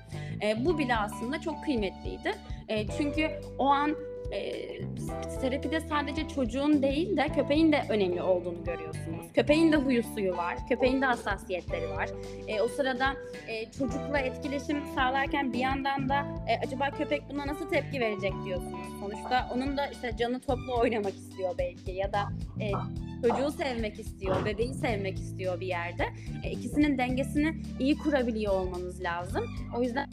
E, 0.44 0.66
bu 0.66 0.78
bile 0.78 0.96
aslında 0.96 1.42
çok 1.42 1.64
kıymetliydi. 1.64 2.32
E, 2.68 2.88
çünkü 2.88 3.30
o 3.58 3.66
an 3.68 3.96
e, 4.32 4.70
terapide 5.42 5.80
sadece 5.82 6.28
çocuğun 6.28 6.82
değil 6.82 7.18
de 7.18 7.28
köpeğin 7.28 7.72
de 7.72 7.84
önemli 7.90 8.22
olduğunu 8.22 8.64
görüyorsunuz. 8.64 9.34
Köpeğin 9.34 9.72
de 9.72 9.76
huyu 9.76 10.04
suyu 10.04 10.38
var, 10.38 10.58
köpeğin 10.70 11.02
de 11.02 11.06
hassasiyetleri 11.06 11.90
var. 11.90 12.10
E, 12.48 12.62
o 12.62 12.68
sırada 12.68 13.14
e, 13.48 13.72
çocukla 13.72 14.20
etkileşim 14.20 14.82
sağlarken 14.96 15.54
bir 15.54 15.60
yandan 15.60 16.10
da 16.10 16.26
e, 16.48 16.66
acaba 16.68 16.92
köpek 16.92 17.22
buna 17.30 17.48
nasıl 17.48 17.70
tepki 17.70 18.00
verecek 18.00 18.34
diyorsunuz. 18.46 18.88
Sonuçta 19.00 19.50
onun 19.54 19.78
da 19.78 19.88
işte 19.88 20.12
canı 20.18 20.40
toplu 20.40 20.80
oynamak 20.80 21.14
istiyor 21.14 21.56
belki 21.58 21.92
ya 21.92 22.14
da 22.14 22.20
e, 22.62 22.72
çocuğu 23.22 23.52
sevmek 23.52 24.00
istiyor, 24.00 24.46
bebeği 24.46 24.74
sevmek 24.74 25.20
istiyor 25.20 25.60
bir 25.60 25.68
yerde. 25.68 26.06
E, 26.44 26.52
ikisinin 26.52 26.98
dengesini 26.98 27.56
iyi 27.80 27.98
kurabiliyor 27.98 28.54
olmanız 28.54 29.04
lazım. 29.04 29.46
O 29.78 29.82
yüzden 29.84 30.10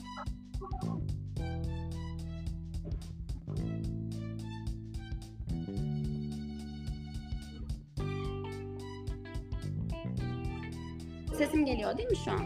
Sesim 11.39 11.65
geliyor 11.67 11.99
değil 11.99 12.09
mi 12.11 12.17
şu 12.25 12.31
an? 12.31 12.41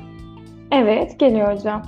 Evet, 0.73 1.21
geliyor 1.21 1.57
hocam. 1.57 1.83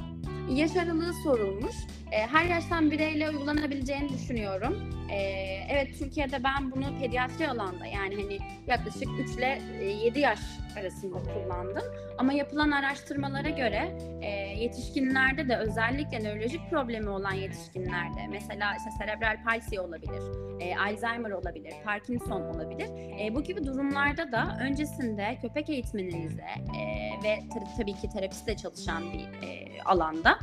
Yaş 0.51 0.77
aralığı 0.77 1.13
sorulmuş. 1.25 1.75
E, 2.13 2.27
her 2.27 2.45
yaştan 2.45 2.91
bireyle 2.91 3.31
uygulanabileceğini 3.31 4.09
düşünüyorum. 4.09 4.77
E, 5.13 5.17
evet 5.71 5.99
Türkiye'de 5.99 6.45
ben 6.45 6.71
bunu 6.71 6.99
pediatri 7.01 7.49
alanda 7.49 7.87
yani 7.87 8.23
hani 8.23 8.39
yaklaşık 8.67 9.09
3 9.21 9.31
ile 9.31 9.63
7 10.05 10.21
yaş 10.21 10.41
arasında 10.81 11.19
kullandım. 11.19 11.83
Ama 12.19 12.33
yapılan 12.33 12.71
araştırmalara 12.71 13.49
göre 13.49 13.97
e, 14.23 14.27
yetişkinlerde 14.63 15.49
de 15.49 15.57
özellikle 15.57 16.25
nörolojik 16.25 16.71
problemi 16.71 17.09
olan 17.09 17.33
yetişkinlerde 17.33 18.27
mesela 18.31 18.73
işte 18.77 18.91
cerebral 18.99 19.45
palsy 19.45 19.81
olabilir, 19.81 20.23
e, 20.61 20.77
Alzheimer 20.77 21.31
olabilir, 21.31 21.73
Parkinson 21.85 22.41
olabilir. 22.43 22.89
E, 23.21 23.35
bu 23.35 23.43
gibi 23.43 23.65
durumlarda 23.67 24.33
da 24.33 24.59
öncesinde 24.61 25.39
köpek 25.43 25.71
eğitmeninize 25.71 26.43
e, 26.79 26.83
ve 27.25 27.35
tar- 27.35 27.77
tabii 27.77 27.95
ki 27.95 28.09
terapistle 28.09 28.57
çalışan 28.57 29.03
bir 29.13 29.47
e, 29.49 29.83
alanda 29.85 30.39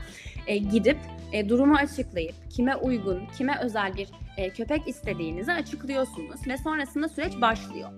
e, 0.48 0.58
gidip 0.58 0.98
e, 1.34 1.50
durumu 1.50 1.76
açıklayıp 1.76 2.36
kime 2.50 2.76
uygun, 2.76 3.26
kime 3.38 3.58
özel 3.62 3.96
bir 3.96 4.10
e, 4.40 4.50
köpek 4.50 4.88
istediğinizi 4.88 5.52
açıklıyorsunuz 5.52 6.48
ve 6.48 6.58
sonrasında 6.58 7.10
süreç 7.10 7.42
başlıyor. 7.42 7.90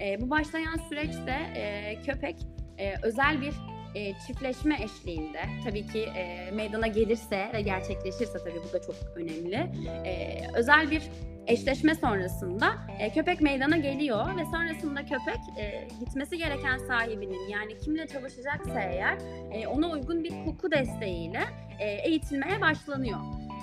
E, 0.00 0.20
bu 0.20 0.30
başlayan 0.30 0.76
süreçte 0.88 1.36
e, 1.54 1.96
köpek 2.06 2.36
e, 2.78 2.94
özel 3.02 3.40
bir 3.40 3.54
e, 3.94 4.14
çiftleşme 4.26 4.78
eşliğinde 4.82 5.40
tabii 5.64 5.86
ki 5.86 5.98
e, 5.98 6.50
meydana 6.50 6.86
gelirse 6.86 7.48
ve 7.54 7.60
gerçekleşirse 7.60 8.38
tabii 8.38 8.60
bu 8.68 8.72
da 8.72 8.82
çok 8.82 8.94
önemli. 9.16 9.70
E, 10.04 10.42
özel 10.54 10.90
bir 10.90 11.02
eşleşme 11.46 11.94
sonrasında 11.94 12.74
e, 12.98 13.10
köpek 13.12 13.40
meydana 13.40 13.76
geliyor 13.76 14.36
ve 14.36 14.44
sonrasında 14.44 15.00
köpek 15.00 15.58
e, 15.58 15.88
gitmesi 16.00 16.38
gereken 16.38 16.78
sahibinin 16.78 17.48
yani 17.48 17.78
kimle 17.78 18.06
çalışacaksa 18.06 18.80
eğer 18.80 19.18
e, 19.52 19.66
ona 19.66 19.90
uygun 19.90 20.24
bir 20.24 20.44
koku 20.44 20.70
desteğiyle 20.70 21.40
e, 21.78 21.90
eğitilmeye 21.90 22.60
başlanıyor. 22.60 23.18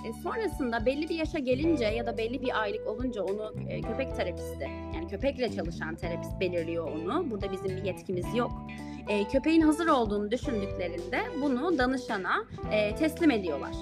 E, 0.05 0.13
sonrasında 0.13 0.85
belli 0.85 1.09
bir 1.09 1.15
yaşa 1.15 1.39
gelince 1.39 1.85
ya 1.85 2.05
da 2.05 2.17
belli 2.17 2.41
bir 2.41 2.61
aylık 2.61 2.87
olunca 2.87 3.23
onu 3.23 3.53
e, 3.69 3.81
köpek 3.81 4.15
terapisti 4.15 4.69
yani 4.95 5.07
köpekle 5.07 5.51
çalışan 5.51 5.95
terapist 5.95 6.39
belirliyor 6.39 6.91
onu. 6.91 7.31
Burada 7.31 7.51
bizim 7.51 7.77
bir 7.77 7.83
yetkimiz 7.83 8.35
yok. 8.35 8.51
E, 9.07 9.27
köpeğin 9.27 9.61
hazır 9.61 9.87
olduğunu 9.87 10.31
düşündüklerinde 10.31 11.19
bunu 11.41 11.77
danışana 11.77 12.35
e, 12.71 12.95
teslim 12.95 13.31
ediyorlar. 13.31 13.75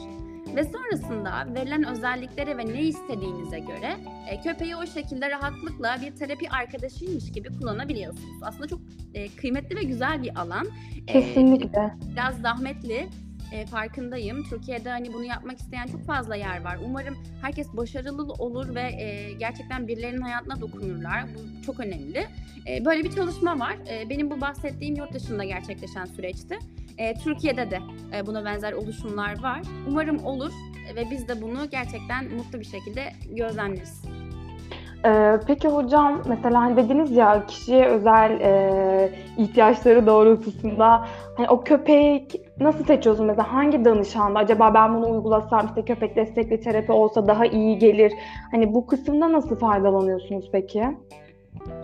Ve 0.55 0.63
sonrasında 0.63 1.53
verilen 1.55 1.83
özelliklere 1.83 2.57
ve 2.57 2.65
ne 2.65 2.81
istediğinize 2.81 3.59
göre 3.59 3.97
e, 4.29 4.41
köpeği 4.41 4.75
o 4.75 4.85
şekilde 4.85 5.29
rahatlıkla 5.29 5.95
bir 6.01 6.15
terapi 6.15 6.49
arkadaşıymış 6.49 7.31
gibi 7.31 7.49
kullanabiliyorsunuz. 7.59 8.43
Aslında 8.43 8.67
çok 8.67 8.79
e, 9.13 9.27
kıymetli 9.29 9.75
ve 9.75 9.83
güzel 9.83 10.23
bir 10.23 10.41
alan. 10.41 10.67
E, 11.07 11.13
Kesinlikle. 11.13 11.93
biraz 12.11 12.41
zahmetli 12.41 13.07
e, 13.53 13.65
farkındayım. 13.65 14.43
Türkiye'de 14.43 14.89
hani 14.89 15.13
bunu 15.13 15.23
yapmak 15.23 15.59
isteyen 15.59 15.87
çok 15.87 16.05
fazla 16.05 16.35
yer 16.35 16.63
var. 16.63 16.77
Umarım 16.85 17.17
herkes 17.41 17.67
başarılı 17.73 18.23
olur 18.23 18.75
ve 18.75 18.81
e, 18.81 19.33
gerçekten 19.33 19.87
birilerinin 19.87 20.21
hayatına 20.21 20.61
dokunurlar. 20.61 21.23
Bu 21.35 21.65
çok 21.65 21.79
önemli. 21.79 22.27
E, 22.67 22.85
böyle 22.85 23.03
bir 23.03 23.11
çalışma 23.11 23.59
var. 23.59 23.75
E, 23.89 24.09
benim 24.09 24.31
bu 24.31 24.41
bahsettiğim 24.41 24.95
yurt 24.95 25.13
dışında 25.13 25.43
gerçekleşen 25.43 26.05
süreçti. 26.05 26.59
E, 26.97 27.13
Türkiye'de 27.13 27.71
de 27.71 27.79
e, 28.15 28.25
buna 28.25 28.45
benzer 28.45 28.73
oluşumlar 28.73 29.43
var. 29.43 29.61
Umarım 29.87 30.25
olur 30.25 30.51
ve 30.95 31.11
biz 31.11 31.27
de 31.27 31.41
bunu 31.41 31.69
gerçekten 31.69 32.33
mutlu 32.33 32.59
bir 32.59 32.65
şekilde 32.65 33.13
gözlemleriz. 33.29 34.22
Ee, 35.05 35.39
peki 35.47 35.67
hocam 35.67 36.21
mesela 36.27 36.61
hani 36.61 36.77
dediniz 36.77 37.11
ya 37.11 37.45
kişiye 37.45 37.85
özel 37.85 38.39
e, 38.41 39.09
ihtiyaçları 39.37 40.07
doğrultusunda 40.07 41.05
hani 41.37 41.49
o 41.49 41.63
köpek 41.63 42.41
nasıl 42.59 42.85
seçiyorsun? 42.85 43.25
Mesela 43.25 43.53
hangi 43.53 43.85
danışanda? 43.85 44.39
Acaba 44.39 44.73
ben 44.73 44.95
bunu 44.95 45.11
uygulasam 45.11 45.65
işte 45.67 45.85
köpek 45.85 46.15
destekli 46.15 46.61
terapi 46.61 46.91
olsa 46.91 47.27
daha 47.27 47.45
iyi 47.45 47.77
gelir. 47.77 48.13
Hani 48.51 48.73
bu 48.73 48.87
kısımda 48.87 49.31
nasıl 49.31 49.55
faydalanıyorsunuz 49.55 50.49
peki? 50.51 50.83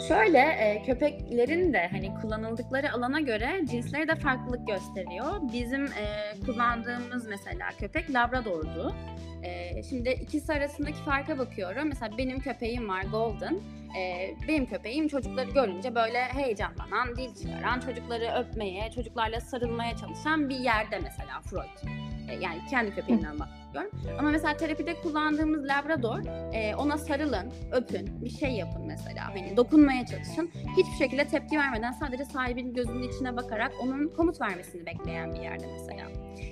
Şöyle 0.08 0.40
e, 0.40 0.84
köpeklerin 0.86 1.74
de 1.74 1.88
hani 1.92 2.14
kullanıldıkları 2.22 2.94
alana 2.94 3.20
göre 3.20 3.62
cinsleri 3.70 4.08
de 4.08 4.16
farklılık 4.16 4.68
gösteriyor. 4.68 5.42
Bizim 5.54 5.86
e, 5.86 6.34
kullandığımız 6.46 7.28
mesela 7.28 7.70
köpek 7.80 8.14
Labrador'du. 8.14 8.96
E, 9.44 9.84
şimdi 9.84 10.10
ikisi 10.10 10.54
arasındaki 10.54 10.98
farka 10.98 11.38
bakıyorum. 11.38 11.88
Mesela 11.88 12.18
benim 12.18 12.40
köpeğim 12.40 12.90
var 12.90 13.04
Golden. 13.12 13.60
E, 14.00 14.34
benim 14.48 14.66
köpeğim 14.66 15.08
çocukları 15.08 15.52
görünce 15.52 15.96
böyle 15.96 16.20
heyecanlanan, 16.20 17.16
dil 17.18 17.36
çıkaran, 17.36 17.80
çocukları 17.80 18.32
öpmeye, 18.40 18.92
çocuklarla 18.92 19.42
sarılmaya 19.42 19.98
çalışan 19.98 20.50
bir 20.50 20.60
yerde 20.60 21.00
mesela 21.00 21.42
Freud. 21.42 22.00
E, 22.30 22.36
yani 22.42 22.60
kendi 22.70 22.96
köpeğimden 22.96 23.40
bahsediyorum. 23.40 23.92
Ama 24.20 24.32
mesela 24.32 24.58
terapide 24.58 25.02
kullandığımız 25.02 25.64
Labrador 25.68 26.20
e, 26.54 26.76
ona 26.76 26.98
sarılın, 26.98 27.52
öpün, 27.72 28.26
bir 28.26 28.30
şey 28.30 28.52
yapın 28.52 28.88
mesela. 28.88 29.28
Hani 29.28 29.58
dokunmaya 29.58 30.06
çalışın. 30.06 30.50
Hiçbir 30.78 30.98
şekilde 31.06 31.28
tepki 31.28 31.58
vermeden 31.58 31.92
sadece 31.92 32.26
sahibinin 32.26 32.74
gözünün 32.74 33.10
içine 33.10 33.38
bakarak 33.38 33.72
onun 33.82 34.08
komut 34.08 34.42
vermesini 34.42 34.86
bekleyen 34.86 35.34
bir 35.34 35.40
yerde 35.40 35.68
mesela. 35.72 36.08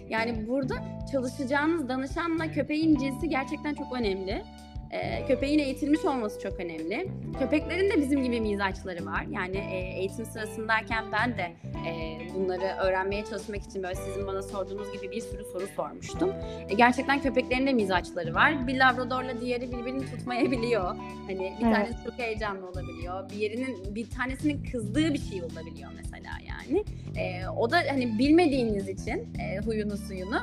Yani 0.10 0.48
burada 0.48 0.76
çalışacağınız 1.12 1.90
danışanla 1.90 2.52
köpeğin 2.52 2.98
cinsi 2.98 3.30
gerçekten 3.30 3.74
çok 3.74 3.94
önemli. 3.94 4.44
E, 4.92 5.26
köpeğin 5.28 5.60
eğitilmiş 5.60 6.06
olması 6.06 6.42
çok 6.42 6.60
önemli. 6.60 7.08
Köpeklerin 7.40 7.90
de 7.92 8.02
bizim 8.02 8.24
gibi 8.24 8.42
mizaçları 8.42 9.06
var. 9.06 9.26
Yani 9.32 9.58
e, 9.58 9.78
eğitim 10.00 10.26
sırasındayken 10.26 11.06
ben 11.12 11.38
de 11.38 11.52
e, 11.90 12.18
bunları 12.36 12.76
öğrenmeye 12.82 13.26
çalışmak 13.26 13.64
için 13.64 13.84
böyle 13.84 13.96
sizin 13.96 14.28
bana 14.28 14.42
sorduğunuz 14.44 14.94
gibi 14.94 15.12
bir 15.12 15.22
sürü 15.22 15.44
soru 15.44 15.68
sormuştum. 15.76 16.34
E, 16.70 16.74
gerçekten 16.74 17.22
köpeklerin 17.22 17.68
de 17.68 17.74
mizaçları 17.74 18.34
var. 18.34 18.68
Bir 18.68 18.78
labradorla 18.78 19.42
diğeri 19.42 19.72
birbirini 19.72 20.06
tutmayabiliyor. 20.06 20.96
Hani 21.28 21.54
bir 21.60 21.66
Evet. 21.66 21.76
tanesi 21.76 22.04
çok 22.04 22.20
heyecanlı 22.20 22.70
olabiliyor. 22.70 23.30
Bir 23.30 23.36
yerinin 23.36 23.96
bir 23.96 24.10
tanesinin 24.10 24.64
kızdığı 24.72 25.14
bir 25.14 25.20
şey 25.20 25.44
olabiliyor 25.44 25.92
mesela 25.98 26.32
yani. 26.48 26.84
E, 27.18 27.48
o 27.58 27.72
da 27.72 27.78
hani 27.90 28.20
bilmediğiniz 28.20 28.90
için 28.90 29.28
e, 29.40 29.58
huyunu 29.66 29.98
suyunu 29.98 30.40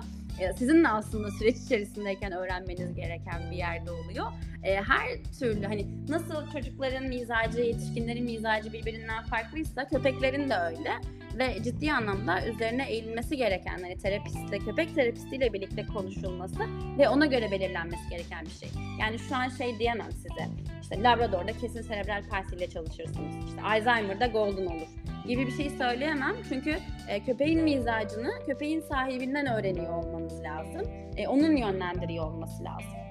sizin 0.59 0.85
de 0.85 0.88
aslında 0.88 1.31
süreç 1.31 1.57
içerisindeyken 1.57 2.33
öğrenmeniz 2.33 2.94
gereken 2.94 3.51
bir 3.51 3.57
yerde 3.57 3.90
oluyor. 3.90 4.27
E, 4.62 4.75
her 4.75 5.09
türlü 5.38 5.66
hani 5.66 5.87
nasıl 6.09 6.53
çocukların 6.53 7.05
mizacı, 7.05 7.61
yetişkinlerin 7.61 8.25
mizacı 8.25 8.73
birbirinden 8.73 9.25
farklıysa 9.25 9.88
köpeklerin 9.88 10.51
de 10.51 10.55
öyle 10.57 10.90
ve 11.38 11.62
ciddi 11.62 11.92
anlamda 11.92 12.47
üzerine 12.47 12.90
eğilmesi 12.90 13.37
gereken 13.37 13.79
hani 13.83 13.99
terapistle, 13.99 14.59
köpek 14.59 14.94
terapistiyle 14.94 15.53
birlikte 15.53 15.87
konuşulması 15.87 16.61
ve 16.99 17.09
ona 17.09 17.27
göre 17.27 17.51
belirlenmesi 17.51 18.09
gereken 18.11 18.44
bir 18.44 18.51
şey. 18.51 18.68
Yani 19.01 19.18
şu 19.18 19.37
an 19.37 19.49
şey 19.49 19.79
diyemem 19.79 20.12
size. 20.12 20.49
İşte 20.83 21.03
Labrador'da 21.03 21.53
kesin 21.53 21.83
serebral 21.83 22.23
palsiyle 22.31 22.66
çalışırsınız. 22.66 23.49
İşte 23.49 23.62
Alzheimer'da 23.62 24.27
golden 24.27 24.66
olur 24.66 24.88
gibi 25.29 25.47
bir 25.47 25.53
şey 25.53 25.70
söyleyemem. 25.70 26.37
Çünkü 26.49 26.77
e, 27.09 27.25
köpeğin 27.25 27.62
mizacını 27.64 28.31
köpeğin 28.47 28.81
sahibinden 28.81 29.47
öğreniyor 29.47 30.05
olmanız 30.05 30.42
lazım. 30.42 30.83
E, 31.16 31.29
onun 31.29 31.57
yönlendiriyor 31.57 32.25
olması 32.25 32.64
lazım. 32.64 33.03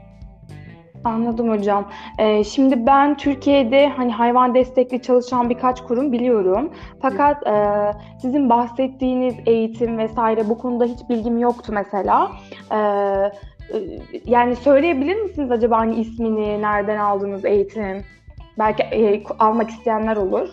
Anladım 1.04 1.50
hocam. 1.50 1.90
Ee, 2.20 2.44
şimdi 2.44 2.86
ben 2.86 3.18
Türkiye'de 3.18 3.88
hani 3.88 4.12
hayvan 4.12 4.56
destekli 4.56 5.02
çalışan 5.02 5.50
birkaç 5.50 5.82
kurum 5.82 6.12
biliyorum. 6.12 6.74
Fakat 7.02 7.48
e, 7.48 7.54
sizin 8.22 8.50
bahsettiğiniz 8.50 9.36
eğitim 9.46 9.98
vesaire 9.98 10.50
bu 10.50 10.58
konuda 10.58 10.86
hiç 10.86 11.00
bilgim 11.10 11.38
yoktu 11.38 11.72
mesela. 11.76 12.32
Ee, 12.72 12.78
e, 12.78 13.78
yani 14.26 14.56
söyleyebilir 14.56 15.16
misiniz 15.16 15.52
acaba 15.52 15.78
hani 15.78 15.96
ismini, 15.96 16.62
nereden 16.62 16.98
aldığınız 16.98 17.46
eğitim? 17.46 18.06
Belki 18.60 18.84
e, 18.84 19.24
almak 19.40 19.70
isteyenler 19.70 20.16
olur. 20.16 20.50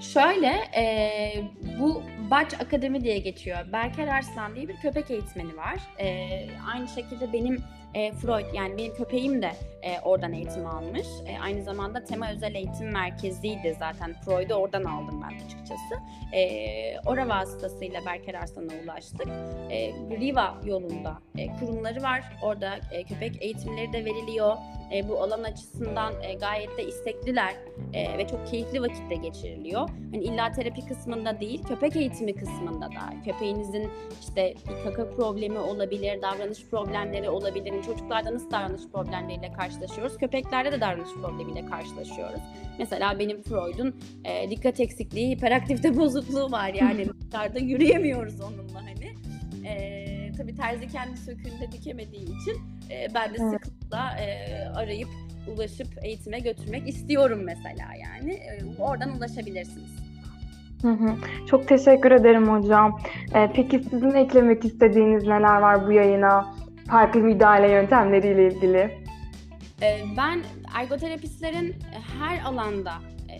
Şöyle, 0.00 0.52
e, 0.76 0.84
bu 1.80 2.02
Baç 2.30 2.54
Akademi 2.54 3.04
diye 3.04 3.18
geçiyor. 3.18 3.58
Berker 3.72 4.08
Arslan 4.08 4.54
diye 4.54 4.68
bir 4.68 4.76
köpek 4.76 5.10
eğitmeni 5.10 5.56
var. 5.56 5.76
E, 5.98 6.28
aynı 6.74 6.88
şekilde 6.88 7.32
benim 7.32 7.62
e, 7.94 8.12
Freud, 8.12 8.54
yani 8.54 8.78
benim 8.78 8.94
köpeğim 8.94 9.42
de 9.42 9.52
e, 9.82 10.00
oradan 10.00 10.32
eğitim 10.32 10.66
almış. 10.66 11.06
E, 11.26 11.38
aynı 11.38 11.62
zamanda 11.62 12.04
Tema 12.04 12.30
Özel 12.30 12.54
Eğitim 12.54 12.92
Merkezi'ydi 12.92 13.76
zaten. 13.78 14.14
Freud'u 14.24 14.54
oradan 14.54 14.84
aldım 14.84 15.22
ben 15.22 15.36
açıkçası. 15.36 15.94
E, 16.32 17.00
ora 17.06 17.28
vasıtasıyla 17.28 18.00
Berker 18.06 18.34
Arslan'a 18.34 18.72
ulaştık. 18.84 19.28
E, 19.70 19.92
Riva 20.20 20.60
yolunda 20.64 21.18
e, 21.36 21.46
kurumları 21.56 22.02
var. 22.02 22.22
Orada 22.42 22.78
e, 22.92 23.02
köpek 23.04 23.42
eğitimleri 23.42 23.92
de 23.92 24.04
veriliyor. 24.04 24.56
E, 24.94 25.08
bu 25.08 25.22
alan 25.22 25.42
açısından 25.42 26.12
e, 26.22 26.34
gayet 26.34 26.78
de 26.78 26.84
istekliler 26.84 27.54
e, 27.92 28.18
ve 28.18 28.28
çok 28.28 28.46
keyifli 28.46 28.82
vakitte 28.82 29.14
geçiriliyor. 29.14 29.88
Hani 30.12 30.24
illa 30.24 30.52
terapi 30.52 30.86
kısmında 30.86 31.40
değil, 31.40 31.62
köpek 31.64 31.96
eğitimi 31.96 32.34
kısmında 32.34 32.86
da 32.86 33.14
köpeğinizin 33.24 33.90
işte 34.20 34.54
kaka 34.84 35.10
problemi 35.10 35.58
olabilir, 35.58 36.22
davranış 36.22 36.66
problemleri 36.70 37.30
olabilir. 37.30 37.79
Yani 37.80 37.96
Çocuklarda 37.96 38.34
nasıl 38.34 38.50
davranış 38.50 38.82
problemleriyle 38.92 39.52
karşılaşıyoruz? 39.52 40.18
Köpeklerde 40.18 40.72
de 40.72 40.80
davranış 40.80 41.14
problemiyle 41.22 41.66
karşılaşıyoruz. 41.66 42.40
Mesela 42.78 43.18
benim 43.18 43.42
Freud'un 43.42 43.94
e, 44.24 44.50
dikkat 44.50 44.80
eksikliği, 44.80 45.30
hiperaktifte 45.30 45.96
bozukluğu 45.96 46.52
var 46.52 46.68
yani 46.74 47.06
dışarıda 47.28 47.58
yürüyemiyoruz 47.58 48.40
onunla 48.40 48.82
hani. 48.84 49.10
E, 49.68 50.32
tabii 50.36 50.54
terzi 50.54 50.88
kendi 50.88 51.16
söküğünde 51.16 51.72
dikemediği 51.72 52.22
için 52.22 52.56
e, 52.90 53.14
ben 53.14 53.34
de 53.34 53.38
sıklıkla 53.38 54.16
e, 54.20 54.58
arayıp 54.68 55.08
ulaşıp 55.48 55.88
eğitime 56.02 56.38
götürmek 56.38 56.88
istiyorum 56.88 57.40
mesela 57.44 57.88
yani. 58.02 58.32
E, 58.32 58.60
oradan 58.78 59.16
ulaşabilirsiniz. 59.16 59.90
Hı 60.82 60.88
hı. 60.88 61.14
Çok 61.46 61.68
teşekkür 61.68 62.10
ederim 62.10 62.48
hocam. 62.48 62.98
Ee, 63.34 63.50
peki 63.54 63.80
sizin 63.90 64.10
eklemek 64.10 64.64
istediğiniz 64.64 65.26
neler 65.26 65.60
var 65.60 65.86
bu 65.86 65.92
yayına? 65.92 66.59
Farklı 66.90 67.20
müdahale 67.20 67.70
yöntemleriyle 67.70 68.46
ilgili. 68.46 68.78
E, 69.82 70.00
ben 70.16 70.42
ergoterapistlerin 70.74 71.74
her 72.18 72.44
alanda 72.44 72.92
e, 73.28 73.36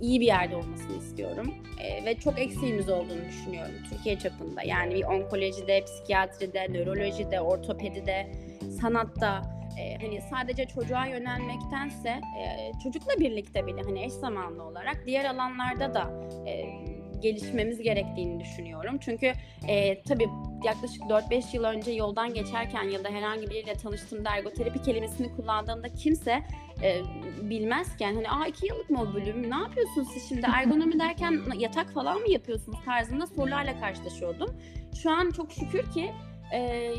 iyi 0.00 0.20
bir 0.20 0.26
yerde 0.26 0.56
olmasını 0.56 0.96
istiyorum. 0.96 1.54
E, 1.80 2.04
ve 2.04 2.18
çok 2.18 2.38
eksiğimiz 2.38 2.88
olduğunu 2.88 3.24
düşünüyorum 3.28 3.74
Türkiye 3.90 4.18
çapında. 4.18 4.62
Yani 4.62 4.94
bir 4.94 5.04
onkolojide, 5.04 5.84
psikiyatride, 5.84 6.66
nörolojide, 6.72 7.40
ortopedide, 7.40 8.32
sanatta 8.80 9.42
e, 9.80 10.06
hani 10.06 10.20
sadece 10.30 10.64
çocuğa 10.64 11.06
yönelmektense 11.06 12.20
çocukla 12.82 13.12
birlikte 13.20 13.66
bile 13.66 13.82
hani 13.82 14.04
eş 14.04 14.12
zamanlı 14.12 14.62
olarak 14.62 15.02
diğer 15.06 15.24
alanlarda 15.24 15.94
da 15.94 16.10
gelişmemiz 17.20 17.82
gerektiğini 17.82 18.40
düşünüyorum. 18.40 18.98
Çünkü 19.00 19.32
e, 19.68 20.02
tabii 20.02 20.26
yaklaşık 20.64 21.02
4-5 21.02 21.56
yıl 21.56 21.64
önce 21.64 21.90
yoldan 21.90 22.34
geçerken 22.34 22.82
ya 22.82 23.04
da 23.04 23.08
herhangi 23.08 23.50
biriyle 23.50 23.72
tanıştığımda 23.72 24.30
ergoterapi 24.30 24.82
kelimesini 24.82 25.36
kullandığımda 25.36 25.88
kimse 25.88 26.42
e, 26.82 27.02
bilmezken 27.50 28.14
hani 28.14 28.30
aa 28.30 28.46
iki 28.46 28.66
yıllık 28.66 28.90
mı 28.90 29.02
o 29.02 29.14
bölüm 29.14 29.50
ne 29.50 29.56
yapıyorsunuz 29.56 30.08
siz 30.14 30.28
şimdi 30.28 30.46
ergonomi 30.54 30.98
derken 31.00 31.42
yatak 31.58 31.92
falan 31.92 32.20
mı 32.20 32.30
yapıyorsunuz 32.30 32.78
tarzında 32.84 33.26
sorularla 33.26 33.80
karşılaşıyordum. 33.80 34.60
Şu 35.02 35.10
an 35.10 35.30
çok 35.30 35.52
şükür 35.52 35.92
ki 35.92 36.10
e, 36.54 36.92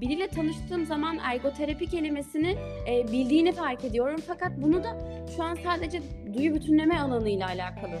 biriyle 0.00 0.28
tanıştığım 0.28 0.86
zaman 0.86 1.18
ergoterapi 1.18 1.86
kelimesini 1.86 2.56
e, 2.88 3.12
bildiğini 3.12 3.52
fark 3.52 3.84
ediyorum. 3.84 4.20
Fakat 4.26 4.52
bunu 4.56 4.84
da 4.84 4.96
şu 5.36 5.42
an 5.42 5.54
sadece 5.54 6.02
duyu 6.34 6.54
bütünleme 6.54 6.98
alanıyla 7.00 7.46
alakalı 7.46 8.00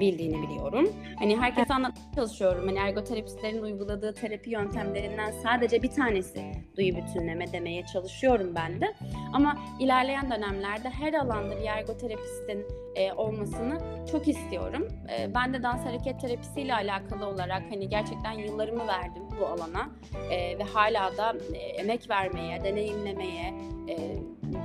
bildiğini 0.00 0.42
biliyorum. 0.42 0.92
Hani 1.18 1.36
herkese 1.36 1.74
anlatmaya 1.74 2.12
çalışıyorum. 2.14 2.66
Hani 2.66 2.78
ergoterapistlerin 2.78 3.62
uyguladığı 3.62 4.14
terapi 4.14 4.50
yöntemlerinden 4.50 5.32
sadece 5.42 5.82
bir 5.82 5.90
tanesi 5.90 6.52
duyu 6.76 6.96
bütünleme 6.96 7.52
demeye 7.52 7.86
çalışıyorum 7.86 8.54
ben 8.54 8.80
de. 8.80 8.94
Ama 9.32 9.56
ilerleyen 9.80 10.30
dönemlerde 10.30 10.90
her 10.90 11.14
alanda 11.14 11.60
bir 11.60 11.66
ergoterapistin 11.66 12.66
e, 12.96 13.12
olmasını 13.12 13.78
çok 14.12 14.28
istiyorum. 14.28 14.88
E, 15.18 15.34
ben 15.34 15.54
de 15.54 15.62
dans 15.62 15.84
hareket 15.84 16.20
terapisiyle 16.20 16.74
alakalı 16.74 17.26
olarak 17.26 17.62
hani 17.70 17.88
gerçekten 17.88 18.32
yıllarımı 18.32 18.86
verdim 18.86 19.22
bu 19.40 19.46
alana 19.46 19.88
e, 20.30 20.58
ve 20.58 20.62
hala 20.62 21.16
da 21.16 21.34
e, 21.54 21.58
emek 21.58 22.10
vermeye, 22.10 22.64
deneyimlemeye, 22.64 23.54
e, 23.88 23.96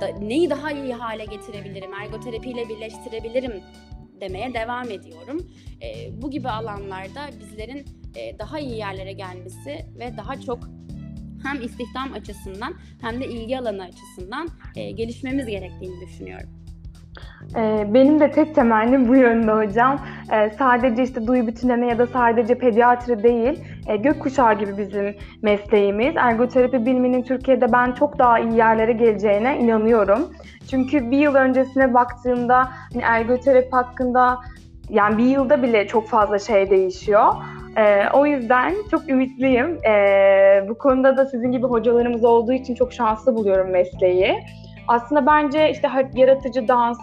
da, 0.00 0.06
neyi 0.06 0.50
daha 0.50 0.72
iyi 0.72 0.94
hale 0.94 1.24
getirebilirim, 1.24 1.94
ergoterapiyle 1.94 2.68
birleştirebilirim 2.68 3.62
demeye 4.20 4.54
devam 4.54 4.84
ediyorum. 4.90 5.46
E, 5.82 6.22
bu 6.22 6.30
gibi 6.30 6.48
alanlarda 6.48 7.20
bizlerin 7.40 7.84
e, 8.16 8.38
daha 8.38 8.58
iyi 8.58 8.76
yerlere 8.76 9.12
gelmesi 9.12 9.70
ve 9.98 10.16
daha 10.16 10.40
çok 10.40 10.58
hem 11.44 11.62
istihdam 11.62 12.12
açısından 12.12 12.74
hem 13.00 13.20
de 13.20 13.26
ilgi 13.26 13.58
alanı 13.58 13.82
açısından 13.82 14.48
e, 14.76 14.90
gelişmemiz 14.90 15.46
gerektiğini 15.46 16.00
düşünüyorum. 16.00 16.48
Benim 17.94 18.20
de 18.20 18.30
tek 18.30 18.54
temennim 18.54 19.08
bu 19.08 19.16
yönde 19.16 19.52
hocam. 19.52 20.06
Sadece 20.58 21.02
işte 21.02 21.26
duyu 21.26 21.46
bütünleme 21.46 21.86
ya 21.86 21.98
da 21.98 22.06
sadece 22.06 22.58
pediatri 22.58 23.22
değil, 23.22 23.60
gökkuşağı 24.02 24.58
gibi 24.58 24.78
bizim 24.78 25.16
mesleğimiz. 25.42 26.16
Ergoterapi 26.16 26.86
biliminin 26.86 27.22
Türkiye'de 27.22 27.72
ben 27.72 27.92
çok 27.92 28.18
daha 28.18 28.38
iyi 28.38 28.56
yerlere 28.56 28.92
geleceğine 28.92 29.58
inanıyorum. 29.58 30.30
Çünkü 30.70 31.10
bir 31.10 31.18
yıl 31.18 31.34
öncesine 31.34 31.94
baktığımda 31.94 32.68
hani 32.92 33.02
ergoterapi 33.02 33.70
hakkında 33.70 34.38
yani 34.90 35.18
bir 35.18 35.24
yılda 35.24 35.62
bile 35.62 35.86
çok 35.86 36.08
fazla 36.08 36.38
şey 36.38 36.70
değişiyor. 36.70 37.34
Ee, 37.76 38.08
o 38.12 38.26
yüzden 38.26 38.74
çok 38.90 39.08
ümitliyim. 39.08 39.78
Ee, 39.84 40.66
bu 40.68 40.78
konuda 40.78 41.16
da 41.16 41.26
sizin 41.26 41.52
gibi 41.52 41.66
hocalarımız 41.66 42.24
olduğu 42.24 42.52
için 42.52 42.74
çok 42.74 42.92
şanslı 42.92 43.36
buluyorum 43.36 43.70
mesleği. 43.70 44.34
Aslında 44.88 45.26
bence 45.26 45.70
işte 45.70 45.88
yaratıcı 46.14 46.68
dans, 46.68 46.98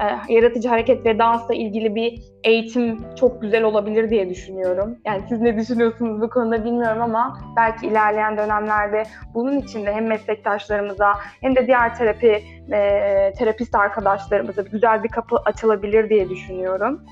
e, 0.00 0.32
yaratıcı 0.32 0.68
hareket 0.68 1.06
ve 1.06 1.18
dansla 1.18 1.54
ilgili 1.54 1.94
bir 1.94 2.22
eğitim 2.44 3.14
çok 3.14 3.42
güzel 3.42 3.62
olabilir 3.62 4.10
diye 4.10 4.30
düşünüyorum. 4.30 4.98
Yani 5.06 5.22
siz 5.28 5.40
ne 5.40 5.58
düşünüyorsunuz 5.58 6.20
bu 6.20 6.30
konuda 6.30 6.64
bilmiyorum 6.64 7.02
ama 7.02 7.38
belki 7.56 7.86
ilerleyen 7.86 8.36
dönemlerde 8.36 9.02
bunun 9.34 9.58
için 9.58 9.86
de 9.86 9.92
hem 9.92 10.06
meslektaşlarımıza 10.06 11.12
hem 11.40 11.56
de 11.56 11.66
diğer 11.66 11.96
terapi 11.96 12.44
e, 12.72 13.32
terapist 13.38 13.74
arkadaşlarımıza 13.74 14.62
güzel 14.62 15.04
bir 15.04 15.08
kapı 15.08 15.36
açılabilir 15.36 16.10
diye 16.10 16.28
düşünüyorum. 16.28 17.04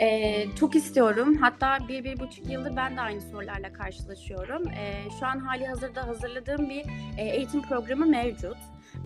Ee, 0.00 0.46
çok 0.60 0.74
istiyorum. 0.74 1.36
Hatta 1.36 1.78
bir, 1.88 2.04
bir 2.04 2.20
buçuk 2.20 2.50
yıldır 2.50 2.76
ben 2.76 2.96
de 2.96 3.00
aynı 3.00 3.20
sorularla 3.20 3.72
karşılaşıyorum. 3.72 4.68
Ee, 4.68 5.10
şu 5.20 5.26
an 5.26 5.38
hali 5.38 5.66
hazırda 5.66 6.06
hazırladığım 6.06 6.68
bir 6.68 6.84
e, 7.18 7.22
eğitim 7.22 7.62
programı 7.62 8.06
mevcut. 8.06 8.56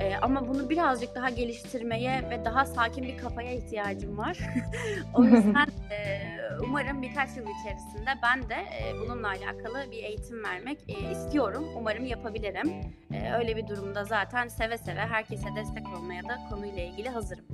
E, 0.00 0.16
ama 0.22 0.48
bunu 0.48 0.70
birazcık 0.70 1.14
daha 1.14 1.30
geliştirmeye 1.30 2.30
ve 2.30 2.44
daha 2.44 2.64
sakin 2.64 3.04
bir 3.04 3.18
kafaya 3.18 3.52
ihtiyacım 3.52 4.18
var. 4.18 4.38
o 5.14 5.24
yüzden 5.24 5.66
e, 5.90 6.20
umarım 6.64 7.02
birkaç 7.02 7.36
yıl 7.36 7.46
içerisinde 7.60 8.10
ben 8.22 8.42
de 8.48 8.54
e, 8.54 9.00
bununla 9.00 9.28
alakalı 9.28 9.90
bir 9.90 10.04
eğitim 10.04 10.44
vermek 10.44 10.78
e, 10.88 11.10
istiyorum. 11.12 11.64
Umarım 11.76 12.06
yapabilirim. 12.06 12.70
E, 13.12 13.32
öyle 13.32 13.56
bir 13.56 13.66
durumda 13.66 14.04
zaten 14.04 14.48
seve 14.48 14.78
seve 14.78 15.00
herkese 15.00 15.48
destek 15.56 15.86
olmaya 15.98 16.22
da 16.22 16.38
konuyla 16.50 16.82
ilgili 16.82 17.08
hazırım. 17.08 17.44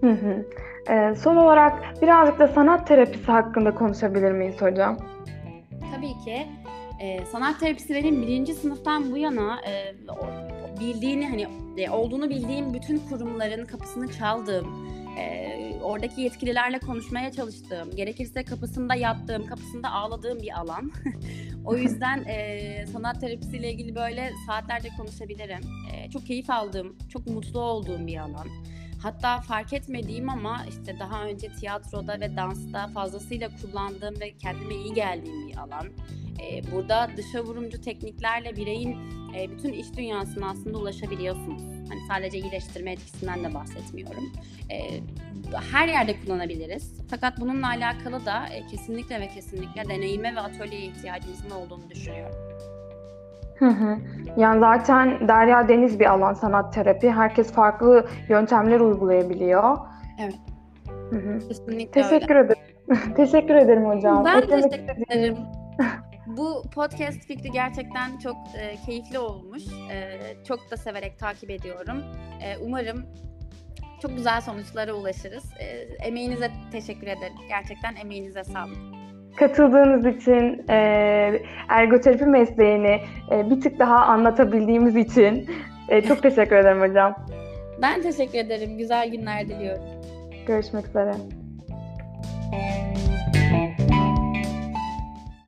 Hı 0.00 0.10
hı. 0.10 0.46
E, 0.92 1.14
son 1.14 1.36
olarak 1.36 2.02
birazcık 2.02 2.38
da 2.38 2.48
sanat 2.48 2.86
terapisi 2.86 3.26
hakkında 3.26 3.74
konuşabilir 3.74 4.32
miyiz 4.32 4.62
hocam? 4.62 4.98
Tabii 5.94 6.24
ki. 6.24 6.46
E, 7.00 7.24
sanat 7.24 7.60
terapisi 7.60 7.94
benim 7.94 8.22
birinci 8.22 8.54
sınıftan 8.54 9.12
bu 9.12 9.16
yana 9.16 9.60
e, 9.66 9.94
bildiğini 10.80 11.28
hani 11.28 11.46
e, 11.76 11.90
olduğunu 11.90 12.30
bildiğim 12.30 12.74
bütün 12.74 12.98
kurumların 12.98 13.66
kapısını 13.66 14.12
çaldığım, 14.12 14.88
e, 15.18 15.48
oradaki 15.82 16.20
yetkililerle 16.20 16.78
konuşmaya 16.78 17.32
çalıştığım, 17.32 17.96
gerekirse 17.96 18.44
kapısında 18.44 18.94
yattığım, 18.94 19.46
kapısında 19.46 19.92
ağladığım 19.92 20.42
bir 20.42 20.58
alan. 20.60 20.92
o 21.64 21.76
yüzden 21.76 22.24
e, 22.24 22.86
sanat 22.92 23.20
terapisiyle 23.20 23.72
ilgili 23.72 23.94
böyle 23.94 24.32
saatlerce 24.46 24.88
konuşabilirim. 24.96 25.60
E, 25.92 26.10
çok 26.10 26.26
keyif 26.26 26.50
aldığım, 26.50 26.96
çok 27.12 27.26
mutlu 27.26 27.60
olduğum 27.60 28.06
bir 28.06 28.16
alan. 28.16 28.48
Hatta 29.02 29.40
fark 29.40 29.72
etmediğim 29.72 30.28
ama 30.28 30.64
işte 30.68 30.98
daha 30.98 31.24
önce 31.24 31.52
tiyatroda 31.52 32.20
ve 32.20 32.36
dansta 32.36 32.88
fazlasıyla 32.88 33.50
kullandığım 33.62 34.20
ve 34.20 34.32
kendime 34.38 34.74
iyi 34.74 34.94
geldiğim 34.94 35.48
bir 35.48 35.56
alan. 35.56 35.88
Ee, 36.42 36.72
burada 36.72 37.10
dışa 37.16 37.44
vurumcu 37.44 37.80
tekniklerle 37.80 38.56
bireyin 38.56 38.96
e, 39.36 39.50
bütün 39.50 39.72
iş 39.72 39.96
dünyasına 39.96 40.50
aslında 40.50 40.78
ulaşabiliyorsunuz. 40.78 41.62
Hani 41.88 42.00
sadece 42.08 42.38
iyileştirme 42.38 42.92
etkisinden 42.92 43.44
de 43.44 43.54
bahsetmiyorum. 43.54 44.32
Ee, 44.70 45.00
her 45.72 45.88
yerde 45.88 46.20
kullanabiliriz. 46.20 46.92
Fakat 47.10 47.40
bununla 47.40 47.68
alakalı 47.68 48.26
da 48.26 48.46
e, 48.46 48.66
kesinlikle 48.66 49.20
ve 49.20 49.28
kesinlikle 49.28 49.88
deneyime 49.88 50.36
ve 50.36 50.40
atölyeye 50.40 50.86
ihtiyacımızın 50.86 51.50
olduğunu 51.50 51.90
düşünüyorum. 51.90 52.36
Hı 53.58 53.66
hı. 53.66 53.98
Yani 54.36 54.60
zaten 54.60 55.28
derya 55.28 55.68
deniz 55.68 56.00
bir 56.00 56.12
alan 56.12 56.34
sanat 56.34 56.74
terapi. 56.74 57.10
Herkes 57.10 57.52
farklı 57.52 58.06
yöntemler 58.28 58.80
uygulayabiliyor. 58.80 59.78
Evet. 60.20 60.38
Hı 61.10 61.16
hı. 61.16 61.48
Kesinlikle 61.48 62.02
Teşekkür 62.02 62.36
öyle. 62.36 62.46
ederim. 62.46 63.14
Teşekkür 63.16 63.54
ederim 63.54 63.84
hocam. 63.84 64.24
Ben 64.24 64.42
Eklemek 64.42 64.70
teşekkür 64.70 65.02
ederim. 65.10 65.36
Bu 66.26 66.62
podcast 66.74 67.26
fikri 67.26 67.50
gerçekten 67.50 68.18
çok 68.18 68.36
e, 68.58 68.76
keyifli 68.86 69.18
olmuş. 69.18 69.62
E, 69.92 70.18
çok 70.44 70.70
da 70.70 70.76
severek 70.76 71.18
takip 71.18 71.50
ediyorum. 71.50 72.02
E, 72.42 72.58
umarım 72.58 73.04
çok 74.02 74.16
güzel 74.16 74.40
sonuçlara 74.40 74.92
ulaşırız. 74.92 75.44
E, 75.60 75.66
emeğinize 76.06 76.50
teşekkür 76.72 77.06
ederim. 77.06 77.34
Gerçekten 77.48 77.96
emeğinize 77.96 78.44
sağlık. 78.44 78.97
Katıldığınız 79.38 80.06
için, 80.06 80.64
e, 80.70 81.42
ergoterapi 81.68 82.24
mesleğini 82.26 83.00
e, 83.32 83.50
bir 83.50 83.60
tık 83.60 83.78
daha 83.78 83.96
anlatabildiğimiz 83.96 84.96
için 84.96 85.50
e, 85.88 86.02
çok 86.02 86.22
teşekkür 86.22 86.56
ederim 86.56 86.80
hocam. 86.80 87.26
Ben 87.82 88.02
teşekkür 88.02 88.38
ederim. 88.38 88.78
Güzel 88.78 89.10
günler 89.10 89.48
diliyorum. 89.48 89.84
Görüşmek 90.46 90.86
üzere. 90.86 91.12
Thank 92.50 93.17